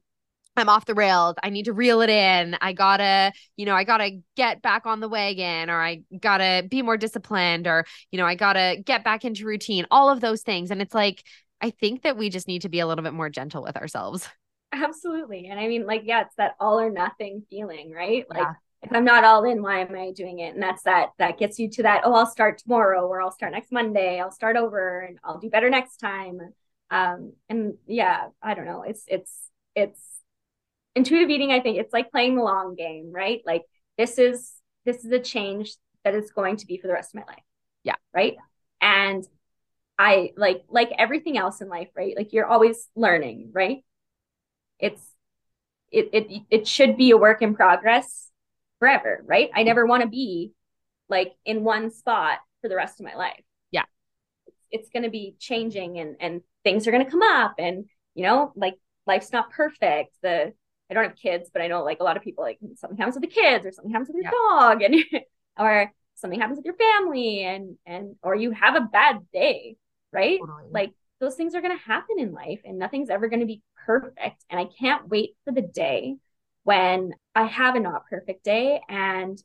[0.57, 1.35] I'm off the rails.
[1.41, 2.57] I need to reel it in.
[2.61, 6.81] I gotta, you know, I gotta get back on the wagon or I gotta be
[6.81, 10.69] more disciplined or, you know, I gotta get back into routine, all of those things.
[10.69, 11.23] And it's like,
[11.61, 14.27] I think that we just need to be a little bit more gentle with ourselves.
[14.73, 15.47] Absolutely.
[15.47, 18.25] And I mean, like, yeah, it's that all or nothing feeling, right?
[18.29, 18.53] Like, yeah.
[18.83, 20.53] if I'm not all in, why am I doing it?
[20.53, 23.53] And that's that, that gets you to that, oh, I'll start tomorrow or I'll start
[23.53, 24.19] next Monday.
[24.19, 26.39] I'll start over and I'll do better next time.
[26.89, 28.83] Um, and yeah, I don't know.
[28.83, 29.31] It's, it's,
[29.75, 30.10] it's,
[30.95, 33.41] intuitive eating, I think it's like playing the long game, right?
[33.45, 33.63] Like
[33.97, 34.53] this is
[34.85, 37.43] this is a change that is going to be for the rest of my life.
[37.83, 37.95] Yeah.
[38.13, 38.35] Right.
[38.81, 39.27] And
[39.97, 42.15] I like like everything else in life, right?
[42.15, 43.83] Like you're always learning, right?
[44.79, 45.01] It's
[45.91, 48.29] it it it should be a work in progress
[48.79, 49.49] forever, right?
[49.53, 50.53] I never want to be
[51.09, 53.43] like in one spot for the rest of my life.
[53.69, 53.83] Yeah.
[54.47, 57.85] It's, it's going to be changing and and things are going to come up and
[58.15, 58.75] you know, like
[59.05, 60.15] life's not perfect.
[60.21, 60.53] The
[60.91, 63.15] I don't have kids, but I know like a lot of people like something happens
[63.15, 64.31] with the kids or something happens with your yeah.
[64.31, 64.95] dog and
[65.59, 69.77] or something happens with your family and and or you have a bad day,
[70.11, 70.39] right?
[70.39, 70.65] Totally.
[70.69, 73.61] Like those things are going to happen in life and nothing's ever going to be
[73.85, 76.17] perfect and I can't wait for the day
[76.63, 79.41] when I have a not perfect day and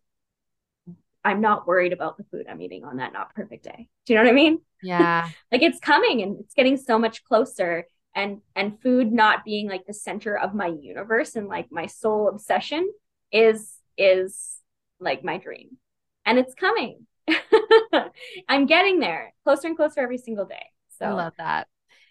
[1.24, 3.88] I'm not worried about the food I'm eating on that not perfect day.
[4.04, 4.58] Do you know what I mean?
[4.82, 5.28] Yeah.
[5.52, 7.86] like it's coming and it's getting so much closer
[8.16, 12.28] and and food not being like the center of my universe and like my sole
[12.28, 12.90] obsession
[13.30, 14.56] is is
[14.98, 15.76] like my dream.
[16.24, 17.06] And it's coming.
[18.48, 20.66] I'm getting there closer and closer every single day.
[20.98, 21.68] So I love that.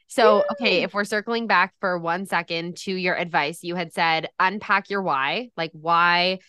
[0.07, 4.29] So, okay, if we're circling back for one second to your advice, you had said
[4.39, 5.49] unpack your why.
[5.57, 6.39] Like why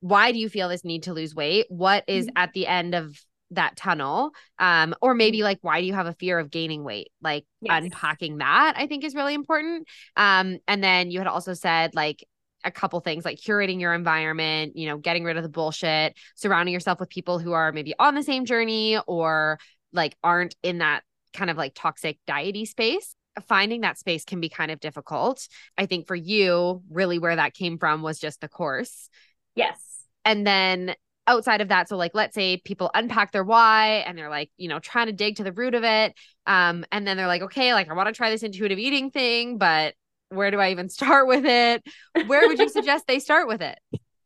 [0.00, 1.66] why do you feel this need to lose weight?
[1.68, 2.36] What is mm-hmm.
[2.36, 3.18] at the end of
[3.50, 4.32] that tunnel?
[4.58, 5.44] Um or maybe mm-hmm.
[5.44, 7.10] like why do you have a fear of gaining weight?
[7.22, 7.82] Like yes.
[7.82, 9.86] unpacking that I think is really important.
[10.16, 12.24] Um and then you had also said like
[12.64, 16.72] a couple things like curating your environment, you know, getting rid of the bullshit, surrounding
[16.72, 19.58] yourself with people who are maybe on the same journey or
[19.92, 23.14] like aren't in that kind of like toxic diety space
[23.46, 25.46] finding that space can be kind of difficult.
[25.76, 29.08] I think for you, really where that came from was just the course.
[29.54, 29.78] Yes.
[30.24, 30.94] And then
[31.26, 34.68] outside of that, so like let's say people unpack their why and they're like, you
[34.68, 36.14] know, trying to dig to the root of it.
[36.46, 39.58] Um, and then they're like, okay, like I want to try this intuitive eating thing,
[39.58, 39.94] but
[40.28, 41.84] where do I even start with it?
[42.26, 43.78] Where would you suggest they start with it?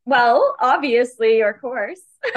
[0.05, 2.01] Well, obviously your course.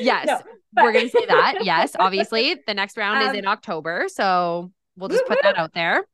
[0.00, 0.40] yes, no,
[0.72, 0.84] but...
[0.84, 1.58] we're going to say that.
[1.64, 5.72] Yes, obviously the next round um, is in October, so we'll just put that out
[5.74, 6.04] there.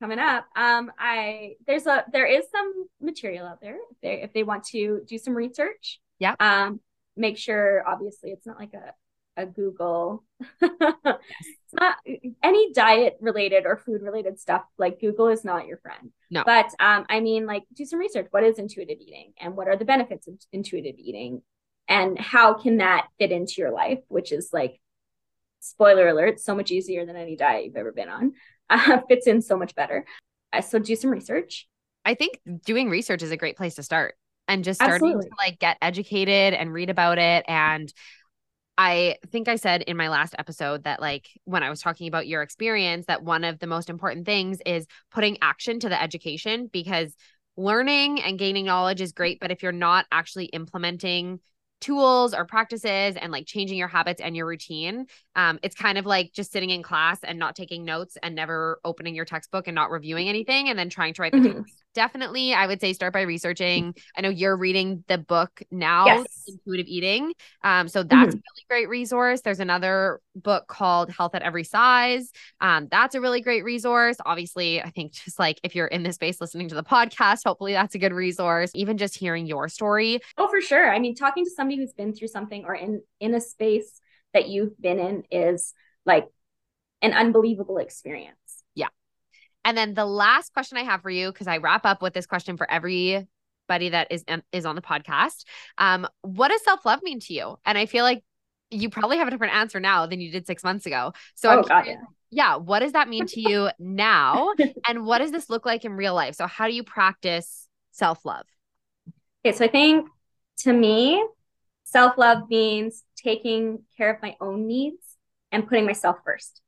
[0.00, 4.32] Coming up, um, I there's a there is some material out there if they if
[4.32, 6.00] they want to do some research.
[6.18, 6.34] Yeah.
[6.40, 6.80] Um,
[7.16, 8.94] make sure obviously it's not like a
[9.36, 10.24] a Google.
[10.62, 11.96] it's not
[12.42, 14.62] any diet related or food related stuff.
[14.78, 16.10] Like Google is not your friend.
[16.30, 16.42] No.
[16.44, 18.28] But um, I mean, like do some research.
[18.30, 21.42] What is intuitive eating, and what are the benefits of intuitive eating,
[21.88, 24.00] and how can that fit into your life?
[24.08, 24.80] Which is like,
[25.60, 28.32] spoiler alert, so much easier than any diet you've ever been on.
[28.70, 30.06] Uh, fits in so much better.
[30.52, 31.68] Uh, so do some research.
[32.04, 34.14] I think doing research is a great place to start
[34.48, 35.28] and just starting Absolutely.
[35.28, 37.92] to like get educated and read about it and
[38.80, 42.26] I think I said in my last episode that, like, when I was talking about
[42.26, 46.70] your experience, that one of the most important things is putting action to the education
[46.72, 47.14] because
[47.58, 49.38] learning and gaining knowledge is great.
[49.38, 51.40] But if you're not actually implementing
[51.80, 55.06] tools or practices and like changing your habits and your routine.
[55.36, 58.80] Um, it's kind of like just sitting in class and not taking notes and never
[58.84, 61.62] opening your textbook and not reviewing anything and then trying to write the mm-hmm.
[61.92, 63.96] Definitely, I would say start by researching.
[64.16, 66.44] I know you're reading the book now, yes.
[66.46, 67.34] Intuitive Eating.
[67.64, 68.38] Um, so that's mm-hmm.
[68.38, 69.40] a really great resource.
[69.40, 72.30] There's another book called Health at Every Size.
[72.60, 74.16] Um, that's a really great resource.
[74.24, 77.72] Obviously, I think just like if you're in this space listening to the podcast, hopefully
[77.72, 78.70] that's a good resource.
[78.74, 80.20] Even just hearing your story.
[80.36, 80.92] Oh, for sure.
[80.92, 84.00] I mean, talking to somebody who's been through something or in in a space
[84.32, 85.74] that you've been in is
[86.06, 86.28] like
[87.02, 88.36] an unbelievable experience.
[88.74, 88.88] Yeah.
[89.64, 92.26] And then the last question I have for you, because I wrap up with this
[92.26, 93.26] question for everybody
[93.68, 95.44] that is is on the podcast.
[95.78, 97.56] Um, what does self love mean to you?
[97.64, 98.22] And I feel like
[98.70, 101.12] you probably have a different answer now than you did six months ago.
[101.34, 101.96] So oh, God, yeah.
[102.30, 104.52] yeah, what does that mean to you now?
[104.88, 106.34] and what does this look like in real life?
[106.34, 108.46] So how do you practice self love?
[109.44, 110.08] Okay, so I think
[110.58, 111.24] to me,
[111.84, 115.16] self love means taking care of my own needs
[115.52, 116.60] and putting myself first.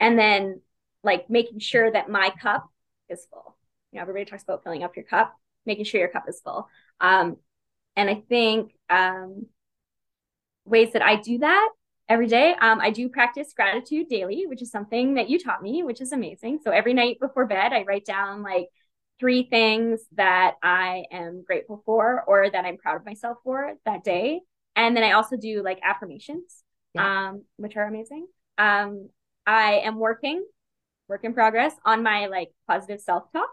[0.00, 0.60] And then
[1.02, 2.68] like making sure that my cup
[3.08, 3.56] is full.
[3.92, 5.34] You know, everybody talks about filling up your cup,
[5.66, 6.68] making sure your cup is full.
[7.00, 7.36] Um,
[7.96, 9.46] and I think um,
[10.68, 11.68] ways that I do that
[12.08, 15.82] every day, um, I do practice gratitude daily, which is something that you taught me,
[15.82, 16.60] which is amazing.
[16.64, 18.68] So every night before bed, I write down like
[19.20, 24.04] three things that I am grateful for or that I'm proud of myself for that
[24.04, 24.40] day.
[24.76, 26.62] And then I also do like affirmations,
[26.94, 27.28] yeah.
[27.30, 28.26] um, which are amazing.
[28.56, 29.10] Um,
[29.46, 30.44] I am working,
[31.08, 33.50] work in progress on my like positive self talk.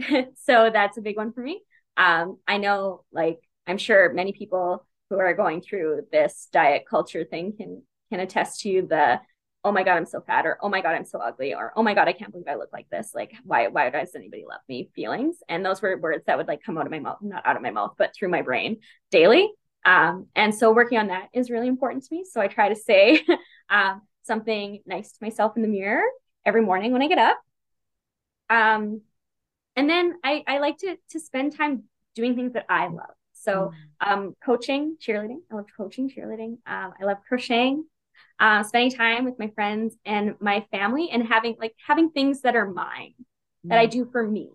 [0.44, 1.60] so that's a big one for me.
[1.96, 7.24] Um, I know, like, I'm sure many people who are going through this diet culture
[7.24, 9.20] thing can can attest to the
[9.64, 11.82] oh my god i'm so fat or oh my god i'm so ugly or oh
[11.82, 13.10] my god i can't believe i look like this.
[13.14, 14.88] Like why why does anybody love me?
[14.94, 15.36] Feelings.
[15.48, 17.62] And those were words that would like come out of my mouth not out of
[17.62, 18.78] my mouth but through my brain
[19.10, 19.50] daily.
[19.84, 22.24] Um, and so working on that is really important to me.
[22.24, 23.24] So i try to say
[23.68, 26.04] um, something nice to myself in the mirror
[26.46, 27.38] every morning when i get up.
[28.48, 29.02] Um,
[29.76, 31.84] and then I, I like to to spend time
[32.14, 33.72] doing things that i love so
[34.02, 34.12] mm-hmm.
[34.12, 37.84] um, coaching cheerleading i love coaching cheerleading um, i love crocheting
[38.38, 42.56] uh, spending time with my friends and my family and having like having things that
[42.56, 43.14] are mine
[43.64, 43.68] mm.
[43.68, 43.90] that I mm.
[43.90, 44.48] do for me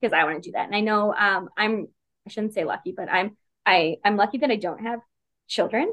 [0.00, 0.66] because I want to do that.
[0.66, 1.86] And I know um, I'm
[2.26, 5.00] I shouldn't say lucky, but I'm I I'm lucky that I don't have
[5.46, 5.92] children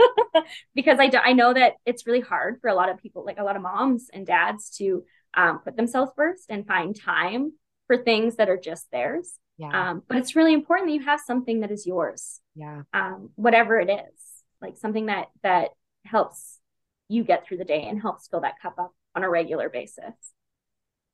[0.74, 3.38] because I do, I know that it's really hard for a lot of people, like
[3.38, 5.04] a lot of moms and dads, to
[5.34, 7.52] um, put themselves first and find time
[7.90, 9.36] for things that are just theirs.
[9.58, 9.90] Yeah.
[9.90, 12.38] Um, but it's really important that you have something that is yours.
[12.54, 12.82] Yeah.
[12.92, 14.20] Um, whatever it is,
[14.62, 15.70] like something that that
[16.04, 16.60] helps
[17.08, 20.14] you get through the day and helps fill that cup up on a regular basis.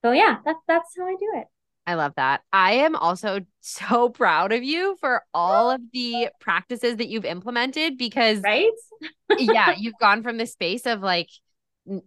[0.04, 1.46] So yeah, that's that's how I do it.
[1.86, 2.42] I love that.
[2.52, 7.96] I am also so proud of you for all of the practices that you've implemented
[7.96, 8.68] because right?
[9.38, 11.30] yeah, you've gone from the space of like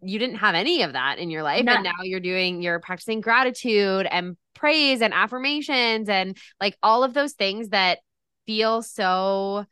[0.01, 1.77] you didn't have any of that in your life None.
[1.77, 7.13] and now you're doing you're practicing gratitude and praise and affirmations and like all of
[7.13, 7.99] those things that
[8.45, 9.65] feel so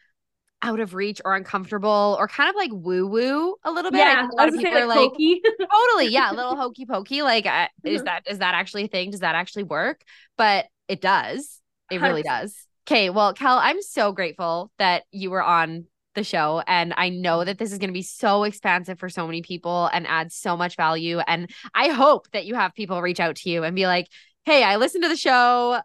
[0.61, 3.99] out of reach or uncomfortable or kind of like woo woo a little bit.
[3.99, 5.11] Yeah, a lot of people are like
[5.71, 6.61] totally, yeah, a little mm-hmm.
[6.61, 7.21] hokey pokey.
[7.21, 9.11] Like, uh, is that is that actually a thing?
[9.11, 10.01] Does that actually work?
[10.37, 11.61] But it does.
[11.91, 12.55] It really does.
[12.87, 15.85] Okay, well, Kel, I'm so grateful that you were on
[16.17, 16.61] the show.
[16.67, 19.89] And I know that this is going to be so expansive for so many people
[19.93, 21.19] and add so much value.
[21.19, 24.07] And I hope that you have people reach out to you and be like,
[24.43, 25.79] hey, I listened to the show.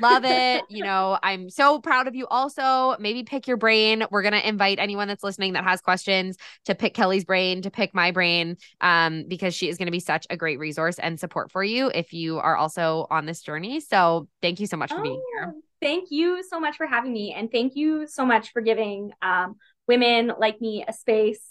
[0.00, 0.64] Love it.
[0.68, 2.96] you know, I'm so proud of you also.
[3.00, 4.04] Maybe pick your brain.
[4.10, 7.70] We're going to invite anyone that's listening that has questions to pick Kelly's brain, to
[7.70, 11.18] pick my brain, um, because she is going to be such a great resource and
[11.18, 13.80] support for you if you are also on this journey.
[13.80, 15.54] So thank you so much for oh, being here.
[15.84, 17.34] Thank you so much for having me.
[17.36, 19.56] And thank you so much for giving um,
[19.86, 21.42] women like me a space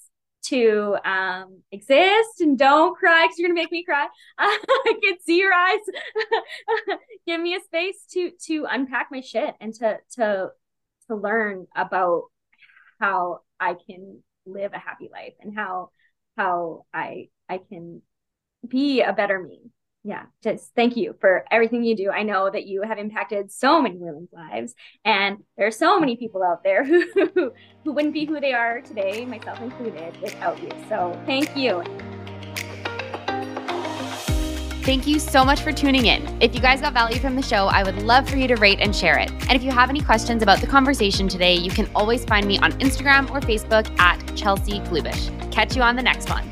[0.45, 4.07] to um, exist and don't cry because you're gonna make me cry.
[4.39, 5.77] I can see your eyes.
[7.27, 10.49] Give me a space to to unpack my shit and to to
[11.09, 12.23] to learn about
[12.99, 15.91] how I can live a happy life and how
[16.37, 18.01] how I I can
[18.67, 19.69] be a better me
[20.03, 22.11] yeah, just thank you for everything you do.
[22.11, 24.75] I know that you have impacted so many women's lives,
[25.05, 27.51] and there are so many people out there who
[27.83, 30.69] who wouldn't be who they are today, myself included, without you.
[30.89, 31.83] So thank you.
[34.83, 36.27] Thank you so much for tuning in.
[36.41, 38.79] If you guys got value from the show, I would love for you to rate
[38.81, 39.31] and share it.
[39.31, 42.59] And if you have any questions about the conversation today, you can always find me
[42.59, 45.29] on Instagram or Facebook at Chelsea Glubish.
[45.53, 46.51] Catch you on the next one.